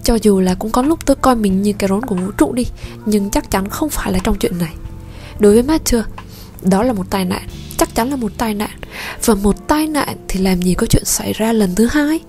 cho 0.06 0.18
dù 0.22 0.40
là 0.40 0.54
cũng 0.54 0.70
có 0.70 0.82
lúc 0.82 1.06
tôi 1.06 1.16
coi 1.16 1.36
mình 1.36 1.62
như 1.62 1.72
cái 1.72 1.88
rốn 1.88 2.02
của 2.02 2.14
vũ 2.14 2.30
trụ 2.30 2.52
đi, 2.52 2.66
nhưng 3.06 3.30
chắc 3.30 3.50
chắn 3.50 3.68
không 3.68 3.90
phải 3.90 4.12
là 4.12 4.18
trong 4.18 4.38
chuyện 4.38 4.58
này. 4.58 4.74
Đối 5.38 5.62
với 5.62 5.78
Matthew, 5.78 6.02
đó 6.62 6.82
là 6.82 6.92
một 6.92 7.10
tai 7.10 7.24
nạn, 7.24 7.42
chắc 7.76 7.94
chắn 7.94 8.10
là 8.10 8.16
một 8.16 8.32
tai 8.38 8.54
nạn. 8.54 8.70
Và 9.24 9.34
một 9.34 9.68
tai 9.68 9.86
nạn 9.86 10.16
thì 10.28 10.40
làm 10.40 10.62
gì 10.62 10.74
có 10.74 10.86
chuyện 10.86 11.04
xảy 11.04 11.32
ra 11.32 11.52
lần 11.52 11.74
thứ 11.74 11.86
hai. 11.86 12.20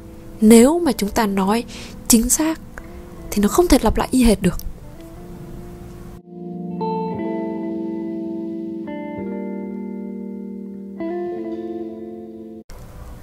Nếu 0.41 0.79
mà 0.79 0.91
chúng 0.91 1.10
ta 1.10 1.25
nói 1.25 1.63
chính 2.07 2.29
xác, 2.29 2.60
thì 3.31 3.41
nó 3.41 3.48
không 3.48 3.67
thể 3.67 3.77
lặp 3.81 3.98
lại 3.98 4.07
y 4.12 4.24
hệt 4.24 4.41
được. 4.41 4.60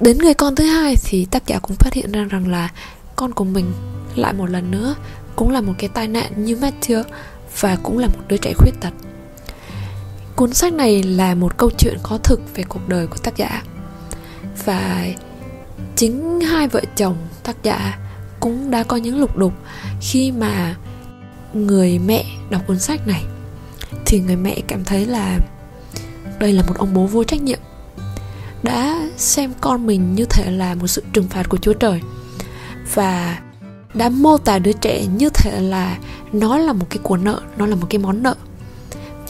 Đến 0.00 0.18
người 0.18 0.34
con 0.34 0.54
thứ 0.54 0.64
hai 0.64 0.96
thì 1.04 1.26
tác 1.30 1.46
giả 1.46 1.58
cũng 1.58 1.76
phát 1.76 1.94
hiện 1.94 2.12
ra 2.12 2.24
rằng 2.24 2.48
là 2.48 2.70
con 3.24 3.32
của 3.32 3.44
mình. 3.44 3.72
Lại 4.16 4.32
một 4.32 4.50
lần 4.50 4.70
nữa, 4.70 4.94
cũng 5.36 5.50
là 5.50 5.60
một 5.60 5.72
cái 5.78 5.88
tai 5.94 6.08
nạn 6.08 6.44
như 6.44 6.56
Matthew 6.56 7.04
và 7.60 7.76
cũng 7.82 7.98
là 7.98 8.06
một 8.06 8.20
đứa 8.28 8.36
trẻ 8.36 8.52
khuyết 8.56 8.72
tật. 8.80 8.92
Cuốn 10.36 10.52
sách 10.52 10.72
này 10.72 11.02
là 11.02 11.34
một 11.34 11.56
câu 11.56 11.70
chuyện 11.78 11.98
có 12.02 12.18
thực 12.18 12.40
về 12.54 12.64
cuộc 12.68 12.88
đời 12.88 13.06
của 13.06 13.16
tác 13.16 13.36
giả. 13.36 13.62
Và 14.64 15.06
chính 15.96 16.40
hai 16.40 16.68
vợ 16.68 16.80
chồng 16.96 17.16
tác 17.42 17.62
giả 17.62 17.98
cũng 18.40 18.70
đã 18.70 18.82
có 18.82 18.96
những 18.96 19.20
lục 19.20 19.36
đục 19.36 19.52
khi 20.00 20.32
mà 20.32 20.76
người 21.54 21.98
mẹ 21.98 22.24
đọc 22.50 22.62
cuốn 22.66 22.78
sách 22.78 23.06
này. 23.06 23.24
Thì 24.06 24.20
người 24.20 24.36
mẹ 24.36 24.60
cảm 24.66 24.84
thấy 24.84 25.06
là 25.06 25.38
đây 26.38 26.52
là 26.52 26.62
một 26.62 26.74
ông 26.78 26.94
bố 26.94 27.06
vô 27.06 27.24
trách 27.24 27.42
nhiệm, 27.42 27.58
đã 28.62 29.08
xem 29.16 29.52
con 29.60 29.86
mình 29.86 30.14
như 30.14 30.24
thể 30.24 30.50
là 30.50 30.74
một 30.74 30.86
sự 30.86 31.02
trừng 31.12 31.28
phạt 31.28 31.48
của 31.48 31.56
Chúa 31.56 31.72
Trời 31.72 32.00
và 32.94 33.38
đã 33.94 34.08
mô 34.08 34.38
tả 34.38 34.58
đứa 34.58 34.72
trẻ 34.72 35.06
như 35.06 35.28
thể 35.28 35.60
là 35.60 35.98
nó 36.32 36.58
là 36.58 36.72
một 36.72 36.86
cái 36.90 36.98
cuốn 37.02 37.24
nợ, 37.24 37.40
nó 37.56 37.66
là 37.66 37.76
một 37.76 37.86
cái 37.90 37.98
món 37.98 38.22
nợ 38.22 38.34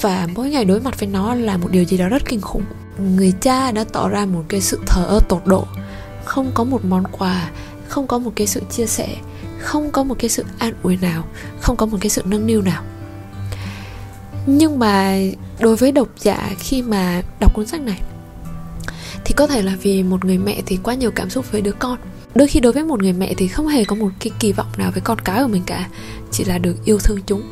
và 0.00 0.28
mỗi 0.34 0.50
ngày 0.50 0.64
đối 0.64 0.80
mặt 0.80 1.00
với 1.00 1.08
nó 1.08 1.34
là 1.34 1.56
một 1.56 1.68
điều 1.70 1.84
gì 1.84 1.96
đó 1.96 2.08
rất 2.08 2.24
kinh 2.24 2.40
khủng. 2.40 2.64
Người 2.98 3.32
cha 3.40 3.70
đã 3.70 3.84
tỏ 3.92 4.08
ra 4.08 4.26
một 4.26 4.44
cái 4.48 4.60
sự 4.60 4.80
thờ 4.86 5.04
ơ 5.04 5.20
tột 5.28 5.42
độ, 5.46 5.66
không 6.24 6.50
có 6.54 6.64
một 6.64 6.84
món 6.84 7.04
quà, 7.12 7.50
không 7.88 8.06
có 8.06 8.18
một 8.18 8.32
cái 8.36 8.46
sự 8.46 8.60
chia 8.70 8.86
sẻ, 8.86 9.08
không 9.58 9.90
có 9.90 10.04
một 10.04 10.14
cái 10.18 10.30
sự 10.30 10.44
an 10.58 10.72
ủi 10.82 10.96
nào, 10.96 11.24
không 11.60 11.76
có 11.76 11.86
một 11.86 11.98
cái 12.00 12.10
sự 12.10 12.22
nâng 12.24 12.46
niu 12.46 12.62
nào. 12.62 12.82
Nhưng 14.46 14.78
mà 14.78 15.18
đối 15.60 15.76
với 15.76 15.92
độc 15.92 16.08
giả 16.18 16.50
khi 16.58 16.82
mà 16.82 17.22
đọc 17.40 17.54
cuốn 17.54 17.66
sách 17.66 17.80
này 17.80 18.00
thì 19.24 19.34
có 19.36 19.46
thể 19.46 19.62
là 19.62 19.76
vì 19.82 20.02
một 20.02 20.24
người 20.24 20.38
mẹ 20.38 20.62
thì 20.66 20.78
quá 20.82 20.94
nhiều 20.94 21.10
cảm 21.10 21.30
xúc 21.30 21.52
với 21.52 21.60
đứa 21.60 21.72
con 21.72 21.98
đôi 22.34 22.48
khi 22.48 22.60
đối 22.60 22.72
với 22.72 22.84
một 22.84 23.02
người 23.02 23.12
mẹ 23.12 23.34
thì 23.36 23.48
không 23.48 23.66
hề 23.66 23.84
có 23.84 23.96
một 23.96 24.10
cái 24.20 24.30
kỳ 24.38 24.52
vọng 24.52 24.66
nào 24.76 24.90
với 24.90 25.00
con 25.00 25.18
cái 25.18 25.42
của 25.42 25.48
mình 25.48 25.62
cả, 25.66 25.88
chỉ 26.30 26.44
là 26.44 26.58
được 26.58 26.84
yêu 26.84 26.98
thương 26.98 27.18
chúng. 27.26 27.42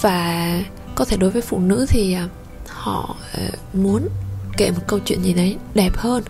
Và 0.00 0.60
có 0.94 1.04
thể 1.04 1.16
đối 1.16 1.30
với 1.30 1.42
phụ 1.42 1.58
nữ 1.58 1.86
thì 1.88 2.12
à, 2.12 2.28
họ 2.68 3.16
ờ, 3.32 3.42
muốn 3.72 4.08
kể 4.56 4.70
một 4.70 4.82
câu 4.86 4.98
chuyện 4.98 5.22
gì 5.22 5.32
đấy 5.32 5.56
đẹp 5.74 5.96
hơn. 5.96 6.22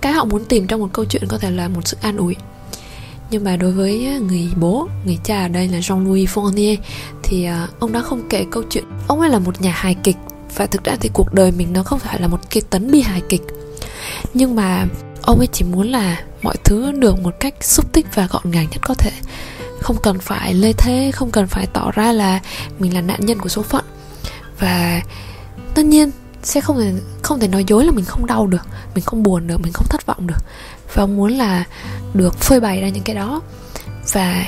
Cái 0.00 0.12
họ 0.12 0.24
muốn 0.24 0.44
tìm 0.44 0.66
trong 0.66 0.80
một 0.80 0.88
câu 0.92 1.04
chuyện 1.04 1.22
có 1.28 1.38
thể 1.38 1.50
là 1.50 1.68
một 1.68 1.88
sự 1.88 1.96
an 2.00 2.16
ủi. 2.16 2.36
Nhưng 3.30 3.44
mà 3.44 3.56
đối 3.56 3.72
với 3.72 4.20
người 4.28 4.48
bố, 4.60 4.88
người 5.04 5.18
cha 5.24 5.42
ở 5.42 5.48
đây 5.48 5.68
là 5.68 5.78
Jean-Louis 5.78 6.26
Fournier 6.26 6.76
thì 7.22 7.44
à, 7.44 7.68
ông 7.78 7.92
đã 7.92 8.00
không 8.00 8.28
kể 8.28 8.46
câu 8.50 8.62
chuyện. 8.70 8.84
Ông 9.08 9.20
ấy 9.20 9.30
là 9.30 9.38
một 9.38 9.60
nhà 9.60 9.72
hài 9.72 9.94
kịch 9.94 10.16
và 10.56 10.66
thực 10.66 10.84
ra 10.84 10.96
thì 11.00 11.10
cuộc 11.12 11.34
đời 11.34 11.52
mình 11.52 11.72
nó 11.72 11.82
không 11.82 11.98
phải 11.98 12.20
là 12.20 12.28
một 12.28 12.38
cái 12.50 12.62
tấn 12.70 12.90
bi 12.90 13.00
hài 13.00 13.20
kịch. 13.28 13.42
Nhưng 14.34 14.54
mà 14.54 14.86
ông 15.26 15.38
ấy 15.38 15.48
chỉ 15.52 15.64
muốn 15.64 15.88
là 15.88 16.22
mọi 16.42 16.54
thứ 16.64 16.92
được 16.92 17.20
một 17.20 17.34
cách 17.40 17.54
xúc 17.60 17.92
tích 17.92 18.06
và 18.14 18.26
gọn 18.26 18.50
gàng 18.50 18.66
nhất 18.70 18.80
có 18.82 18.94
thể. 18.94 19.10
Không 19.80 19.96
cần 20.02 20.18
phải 20.18 20.54
lê 20.54 20.72
thế 20.72 21.10
không 21.14 21.30
cần 21.30 21.46
phải 21.46 21.66
tỏ 21.66 21.90
ra 21.90 22.12
là 22.12 22.40
mình 22.78 22.94
là 22.94 23.00
nạn 23.00 23.26
nhân 23.26 23.38
của 23.38 23.48
số 23.48 23.62
phận. 23.62 23.84
Và 24.58 25.02
tất 25.74 25.84
nhiên 25.84 26.10
sẽ 26.42 26.60
không 26.60 26.78
thể 26.78 26.92
không 27.22 27.40
thể 27.40 27.48
nói 27.48 27.64
dối 27.66 27.84
là 27.84 27.92
mình 27.92 28.04
không 28.04 28.26
đau 28.26 28.46
được 28.46 28.66
mình 28.94 29.04
không 29.04 29.22
buồn 29.22 29.46
được 29.46 29.60
mình 29.60 29.72
không 29.72 29.86
thất 29.90 30.06
vọng 30.06 30.26
được. 30.26 30.38
Và 30.94 31.02
ông 31.02 31.16
muốn 31.16 31.32
là 31.32 31.64
được 32.14 32.38
phơi 32.38 32.60
bày 32.60 32.80
ra 32.80 32.88
những 32.88 33.02
cái 33.02 33.16
đó. 33.16 33.42
Và 34.12 34.44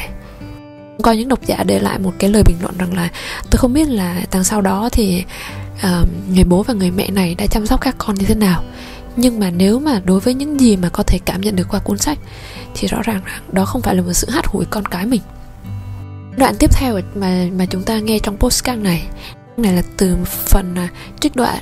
có 1.03 1.12
những 1.12 1.29
độc 1.29 1.47
giả 1.47 1.65
để 1.67 1.79
lại 1.79 1.99
một 1.99 2.12
cái 2.19 2.31
lời 2.31 2.43
bình 2.47 2.57
luận 2.62 2.75
rằng 2.79 2.95
là 2.95 3.09
tôi 3.51 3.59
không 3.59 3.73
biết 3.73 3.89
là 3.89 4.23
đằng 4.33 4.45
sau 4.45 4.61
đó 4.61 4.89
thì 4.93 5.25
uh, 5.77 6.09
người 6.31 6.45
bố 6.45 6.62
và 6.62 6.75
người 6.75 6.91
mẹ 6.91 7.11
này 7.11 7.35
đã 7.35 7.47
chăm 7.47 7.67
sóc 7.67 7.81
các 7.81 7.95
con 7.99 8.15
như 8.15 8.27
thế 8.27 8.35
nào 8.35 8.62
nhưng 9.17 9.41
mà 9.41 9.51
nếu 9.51 9.79
mà 9.79 10.01
đối 10.05 10.21
với 10.21 10.35
những 10.35 10.61
gì 10.61 10.77
mà 10.77 10.89
có 10.89 11.03
thể 11.03 11.19
cảm 11.19 11.41
nhận 11.41 11.57
được 11.57 11.69
qua 11.69 11.81
cuốn 11.81 11.99
sách, 11.99 12.19
thì 12.75 12.89
rõ 12.89 13.03
ràng 13.03 13.21
rằng 13.25 13.41
đó 13.53 13.65
không 13.65 13.83
phải 13.83 13.95
là 13.95 14.03
một 14.03 14.13
sự 14.13 14.31
hắt 14.31 14.47
hủi 14.47 14.65
con 14.65 14.87
cái 14.87 15.07
mình. 15.07 15.23
Đoạn 16.37 16.55
tiếp 16.59 16.71
theo 16.73 17.01
mà 17.15 17.47
mà 17.59 17.67
chúng 17.67 17.83
ta 17.83 17.99
nghe 17.99 18.19
trong 18.19 18.37
postcard 18.37 18.83
này 18.83 19.07
này 19.57 19.73
là 19.73 19.83
từ 19.97 20.17
phần 20.25 20.75
à, 20.75 20.89
trích 21.21 21.37
đoạn 21.37 21.59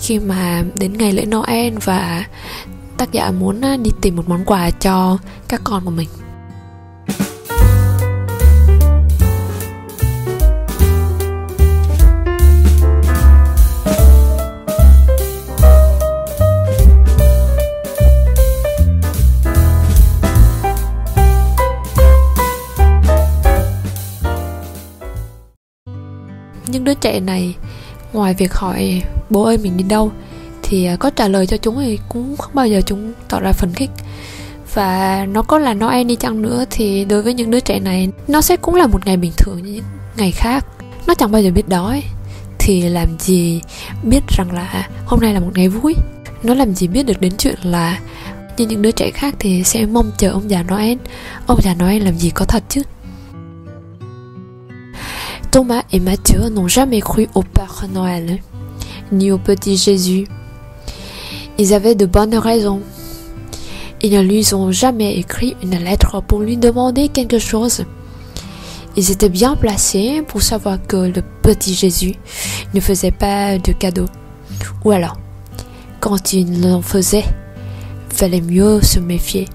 khi 0.00 0.18
mà 0.18 0.64
đến 0.74 0.92
ngày 0.92 1.12
lễ 1.12 1.24
Noel 1.26 1.74
và 1.84 2.24
tác 2.96 3.12
giả 3.12 3.30
muốn 3.30 3.60
à, 3.60 3.76
đi 3.76 3.90
tìm 4.00 4.16
một 4.16 4.28
món 4.28 4.44
quà 4.44 4.70
cho 4.70 5.18
các 5.48 5.60
con 5.64 5.84
của 5.84 5.90
mình. 5.90 6.08
Những 26.66 26.84
đứa 26.84 26.94
trẻ 26.94 27.20
này, 27.20 27.54
ngoài 28.12 28.34
việc 28.34 28.54
hỏi 28.54 29.02
bố 29.30 29.42
ơi, 29.42 29.58
mình 29.58 29.76
đi 29.76 29.84
đâu? 29.84 30.12
thì 30.72 30.84
à, 30.84 30.96
có 30.96 31.10
trả 31.10 31.28
lời 31.28 31.46
cho 31.46 31.56
chúng 31.56 31.80
thì 31.80 31.98
cũng 32.08 32.36
không 32.36 32.54
bao 32.54 32.66
giờ 32.66 32.80
chúng 32.86 33.12
tỏ 33.28 33.40
ra 33.40 33.52
phấn 33.52 33.74
khích. 33.74 33.90
Và 34.74 35.26
nó 35.28 35.42
có 35.42 35.58
là 35.58 35.74
Noel 35.74 36.06
đi 36.06 36.16
chăng 36.16 36.42
nữa 36.42 36.64
thì 36.70 37.04
đối 37.04 37.22
với 37.22 37.34
những 37.34 37.50
đứa 37.50 37.60
trẻ 37.60 37.80
này, 37.80 38.08
nó 38.28 38.40
sẽ 38.40 38.56
cũng 38.56 38.74
là 38.74 38.86
một 38.86 39.06
ngày 39.06 39.16
bình 39.16 39.32
thường 39.36 39.62
như 39.62 39.72
những 39.72 39.84
ngày 40.16 40.32
khác. 40.32 40.66
Nó 41.06 41.14
chẳng 41.14 41.32
bao 41.32 41.42
giờ 41.42 41.50
biết 41.50 41.68
đói. 41.68 42.02
Thì 42.58 42.82
làm 42.82 43.18
gì 43.18 43.60
biết 44.02 44.20
rằng 44.36 44.52
là 44.52 44.66
à, 44.66 44.88
hôm 45.06 45.20
nay 45.20 45.34
là 45.34 45.40
một 45.40 45.50
ngày 45.54 45.68
vui? 45.68 45.94
Nó 46.42 46.54
làm 46.54 46.74
gì 46.74 46.88
biết 46.88 47.06
được 47.06 47.20
đến 47.20 47.32
chuyện 47.38 47.58
là 47.62 48.00
như 48.56 48.66
những 48.66 48.82
đứa 48.82 48.90
trẻ 48.90 49.10
khác 49.10 49.34
thì 49.38 49.64
sẽ 49.64 49.86
mong 49.86 50.10
chờ 50.18 50.30
ông 50.30 50.50
già 50.50 50.62
Noel. 50.62 50.98
Ông 51.46 51.60
già 51.62 51.74
Noel 51.74 52.02
làm 52.02 52.18
gì 52.18 52.30
có 52.30 52.44
thật 52.44 52.62
chứ? 52.68 52.82
Thomas 55.52 55.82
et 55.92 56.00
Matthieu 56.00 56.48
n'ont 56.48 56.66
jamais 56.66 57.02
cru 57.02 57.28
au 57.34 57.42
Père 57.42 57.84
Noël, 57.92 58.38
ni 59.12 59.30
au 59.30 59.36
petit 59.36 59.76
Jésus. 59.76 60.26
Ils 61.58 61.74
avaient 61.74 61.94
de 61.94 62.06
bonnes 62.06 62.38
raisons. 62.38 62.80
Ils 64.00 64.14
ne 64.14 64.22
lui 64.22 64.48
ont 64.54 64.72
jamais 64.72 65.18
écrit 65.18 65.54
une 65.62 65.76
lettre 65.76 66.22
pour 66.22 66.40
lui 66.40 66.56
demander 66.56 67.10
quelque 67.10 67.38
chose. 67.38 67.84
Ils 68.96 69.10
étaient 69.10 69.28
bien 69.28 69.54
placés 69.54 70.22
pour 70.26 70.40
savoir 70.40 70.78
que 70.86 70.96
le 70.96 71.22
petit 71.42 71.74
Jésus 71.74 72.14
ne 72.72 72.80
faisait 72.80 73.10
pas 73.10 73.58
de 73.58 73.72
cadeaux. 73.72 74.08
Ou 74.86 74.92
alors, 74.92 75.18
quand 76.00 76.32
il 76.32 76.62
l'en 76.62 76.80
faisait, 76.80 77.26
fallait 78.08 78.40
mieux 78.40 78.80
se 78.80 79.00
méfier. 79.00 79.46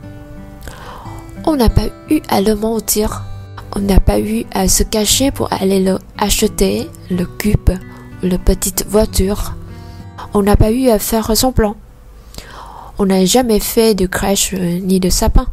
On 1.44 1.56
n'a 1.56 1.70
pas 1.70 1.88
eu 2.12 2.22
à 2.30 2.40
le 2.40 2.54
mentir 2.54 3.24
On 3.78 3.82
n'a 3.82 4.00
pas 4.00 4.20
eu 4.20 4.44
à 4.56 4.68
se 4.68 4.82
cacher 4.82 5.30
pour 5.30 5.54
aller 5.54 5.80
le 5.80 6.00
acheter, 6.18 6.90
le 7.12 7.26
cube, 7.26 7.70
la 8.24 8.40
petite 8.40 8.88
voiture. 8.90 9.54
On 10.34 10.42
n'a 10.42 10.56
pas 10.56 10.72
eu 10.72 10.90
à 10.90 10.98
faire 10.98 11.38
semblant. 11.38 11.76
On 12.98 13.06
n'a 13.06 13.24
jamais 13.26 13.60
fait 13.60 13.94
de 13.94 14.08
crèche 14.08 14.56
euh, 14.56 14.80
ni 14.80 15.00
de 15.00 15.10
sapin. 15.10 15.46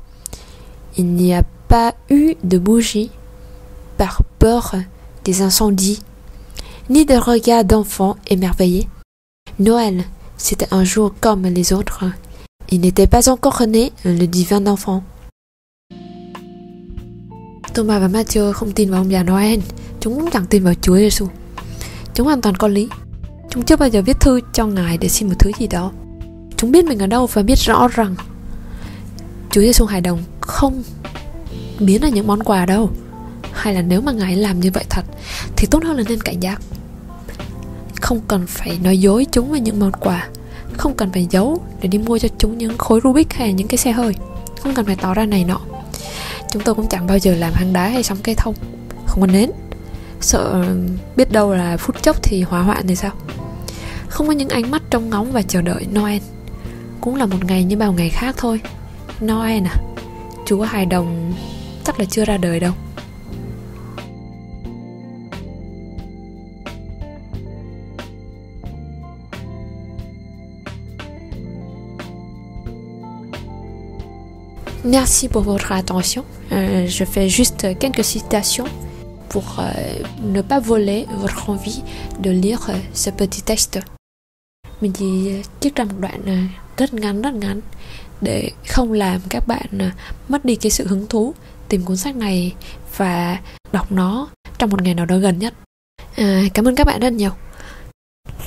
Il 0.96 1.08
n'y 1.08 1.34
a 1.34 1.42
pas 1.68 1.92
eu 2.08 2.36
de 2.42 2.56
bougies 2.56 3.10
par 3.98 4.22
peur 4.38 4.74
des 5.24 5.42
incendies, 5.42 6.00
ni 6.88 7.04
de 7.04 7.16
regards 7.16 7.66
d'enfants 7.66 8.16
émerveillés. 8.28 8.88
Noël, 9.58 10.02
c'était 10.38 10.72
un 10.72 10.84
jour 10.84 11.12
comme 11.20 11.42
les 11.42 11.74
autres. 11.74 12.06
Il 12.70 12.80
n'était 12.80 13.06
pas 13.06 13.28
encore 13.28 13.66
né 13.66 13.92
le 14.06 14.24
divin 14.24 14.66
enfant. 14.66 15.04
Thomas 17.74 18.00
và 18.00 18.08
Matthew 18.08 18.52
không 18.52 18.72
tin 18.72 18.90
vào 18.90 19.00
ông 19.00 19.10
già 19.10 19.22
Noel, 19.22 19.60
Chúng 20.00 20.14
cũng 20.14 20.30
chẳng 20.30 20.46
tin 20.46 20.64
vào 20.64 20.74
Chúa 20.80 20.96
Giêsu. 20.96 21.26
Chúng 22.14 22.26
hoàn 22.26 22.40
toàn 22.40 22.56
có 22.56 22.68
lý. 22.68 22.88
Chúng 23.50 23.62
chưa 23.62 23.76
bao 23.76 23.88
giờ 23.88 24.02
viết 24.02 24.20
thư 24.20 24.40
cho 24.52 24.66
Ngài 24.66 24.98
để 24.98 25.08
xin 25.08 25.28
một 25.28 25.34
thứ 25.38 25.50
gì 25.58 25.66
đó. 25.66 25.92
Chúng 26.56 26.70
biết 26.72 26.84
mình 26.84 26.98
ở 26.98 27.06
đâu 27.06 27.26
và 27.26 27.42
biết 27.42 27.58
rõ 27.58 27.88
rằng 27.88 28.14
Chúa 29.50 29.60
Giêsu 29.60 29.84
hài 29.84 30.00
đồng 30.00 30.22
không 30.40 30.82
biến 31.80 32.02
là 32.02 32.08
những 32.08 32.26
món 32.26 32.42
quà 32.42 32.66
đâu. 32.66 32.90
Hay 33.52 33.74
là 33.74 33.82
nếu 33.82 34.00
mà 34.00 34.12
Ngài 34.12 34.36
làm 34.36 34.60
như 34.60 34.70
vậy 34.74 34.84
thật, 34.90 35.04
Thì 35.56 35.66
tốt 35.70 35.84
hơn 35.84 35.96
là 35.96 36.02
nên 36.08 36.20
cảnh 36.20 36.40
giác. 36.40 36.60
Không 38.00 38.20
cần 38.28 38.46
phải 38.46 38.78
nói 38.82 38.98
dối 38.98 39.26
chúng 39.32 39.50
về 39.50 39.60
những 39.60 39.80
món 39.80 39.92
quà. 39.92 40.28
Không 40.76 40.94
cần 40.94 41.12
phải 41.12 41.26
giấu 41.30 41.60
để 41.80 41.88
đi 41.88 41.98
mua 41.98 42.18
cho 42.18 42.28
chúng 42.38 42.58
những 42.58 42.78
khối 42.78 43.00
Rubik 43.04 43.32
hay 43.32 43.52
những 43.52 43.68
cái 43.68 43.78
xe 43.78 43.92
hơi. 43.92 44.14
Không 44.62 44.74
cần 44.74 44.86
phải 44.86 44.96
tỏ 44.96 45.14
ra 45.14 45.24
này 45.26 45.44
nọ 45.44 45.60
chúng 46.54 46.62
tôi 46.62 46.74
cũng 46.74 46.88
chẳng 46.88 47.06
bao 47.06 47.18
giờ 47.18 47.34
làm 47.34 47.52
hang 47.54 47.72
đá 47.72 47.88
hay 47.88 48.02
sóng 48.02 48.18
cây 48.22 48.34
thông. 48.34 48.54
Không 49.06 49.20
có 49.20 49.26
nến. 49.26 49.50
Sợ 50.20 50.64
biết 51.16 51.32
đâu 51.32 51.54
là 51.54 51.76
phút 51.76 52.02
chốc 52.02 52.22
thì 52.22 52.42
hỏa 52.42 52.62
hoạn 52.62 52.86
thì 52.86 52.96
sao? 52.96 53.12
Không 54.08 54.26
có 54.26 54.32
những 54.32 54.48
ánh 54.48 54.70
mắt 54.70 54.82
trông 54.90 55.10
ngóng 55.10 55.32
và 55.32 55.42
chờ 55.42 55.62
đợi 55.62 55.86
Noel. 55.94 56.22
Cũng 57.00 57.16
là 57.16 57.26
một 57.26 57.44
ngày 57.44 57.64
như 57.64 57.76
bao 57.76 57.92
ngày 57.92 58.10
khác 58.10 58.34
thôi. 58.38 58.60
Noel 59.24 59.62
à 59.66 59.76
chúa 60.46 60.62
hài 60.62 60.86
đồng 60.86 61.32
chắc 61.84 62.00
là 62.00 62.04
chưa 62.04 62.24
ra 62.24 62.36
đời 62.36 62.60
đâu. 62.60 62.72
Merci 74.84 75.28
pour 75.28 75.42
votre 75.42 75.72
attention. 75.72 76.24
Euh, 76.52 76.86
je 76.86 77.04
fais 77.04 77.30
juste 77.30 77.78
quelques 77.78 78.04
citations 78.04 78.66
pour 79.30 79.56
euh, 79.58 79.72
ne 80.22 80.42
pas 80.42 80.60
voler 80.60 81.06
votre 81.20 81.48
envie 81.48 81.82
de 82.20 82.30
lire 82.30 82.66
euh, 82.68 82.78
ce 82.92 83.08
petit 83.08 83.42
texte. 83.42 83.80
Mình 84.80 84.92
ờ, 84.94 84.98
chỉ 84.98 85.42
trích 85.60 85.76
ra 85.76 85.84
một 85.84 85.94
đoạn 86.00 86.22
ờ, 86.26 86.32
rất 86.76 86.94
ngắn 86.94 87.22
rất 87.22 87.34
ngắn 87.34 87.60
để 88.20 88.50
không 88.68 88.92
làm 88.92 89.20
các 89.28 89.46
bạn 89.46 89.66
ờ, 89.78 89.90
mất 90.28 90.44
đi 90.44 90.56
cái 90.56 90.70
sự 90.70 90.86
hứng 90.86 91.06
thú 91.06 91.34
tìm 91.68 91.84
cuốn 91.84 91.96
sách 91.96 92.16
này 92.16 92.54
và 92.96 93.38
đọc 93.72 93.92
nó 93.92 94.28
trong 94.58 94.70
một 94.70 94.82
ngày 94.82 94.94
nào 94.94 95.06
đó 95.06 95.18
gần 95.18 95.38
nhất. 95.38 95.54
À, 96.16 96.42
cảm 96.54 96.68
ơn 96.68 96.74
các 96.74 96.86
bạn 96.86 97.00
rất 97.00 97.12
nhiều. 97.12 97.30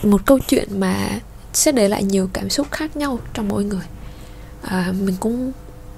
Một 0.03 0.25
câu 0.25 0.39
chuyện 0.47 0.79
mà 0.79 1.09
sẽ 1.53 1.71
để 1.71 1.89
lại 1.89 2.03
nhiều 2.03 2.29
cảm 2.33 2.49
xúc 2.49 2.67
khác 2.71 2.97
nhau 2.97 3.19
trong 3.33 3.47
mỗi 3.47 3.63
người. 3.63 3.85
À, 4.61 4.93
mình 4.99 5.15
cũng 5.19 5.51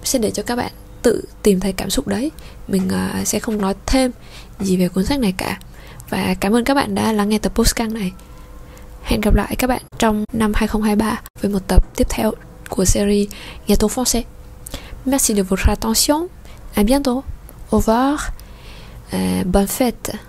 sẽ 0.09 0.19
để 0.19 0.31
cho 0.31 0.43
các 0.43 0.55
bạn 0.55 0.71
tự 1.01 1.23
tìm 1.43 1.59
thấy 1.59 1.73
cảm 1.73 1.89
xúc 1.89 2.07
đấy. 2.07 2.31
Mình 2.67 2.87
uh, 2.87 3.27
sẽ 3.27 3.39
không 3.39 3.61
nói 3.61 3.73
thêm 3.85 4.11
gì 4.59 4.77
về 4.77 4.87
cuốn 4.87 5.05
sách 5.05 5.19
này 5.19 5.33
cả. 5.37 5.59
Và 6.09 6.35
cảm 6.39 6.55
ơn 6.55 6.63
các 6.63 6.73
bạn 6.73 6.95
đã 6.95 7.11
lắng 7.11 7.29
nghe 7.29 7.37
tập 7.37 7.51
postcard 7.55 7.93
này. 7.93 8.11
Hẹn 9.03 9.21
gặp 9.21 9.35
lại 9.35 9.55
các 9.55 9.67
bạn 9.67 9.81
trong 9.97 10.25
năm 10.33 10.51
2023 10.55 11.21
với 11.41 11.51
một 11.51 11.67
tập 11.67 11.83
tiếp 11.95 12.07
theo 12.09 12.31
của 12.69 12.85
series 12.85 13.29
Gâteau 13.67 13.89
français. 13.89 14.23
Merci 15.05 15.35
de 15.35 15.41
votre 15.41 15.69
attention. 15.69 16.27
À 16.75 16.83
bientôt. 16.83 17.23
Au 17.71 17.81
revoir. 17.81 18.19
Uh, 19.13 19.45
bonne 19.45 19.67
fête. 19.67 20.28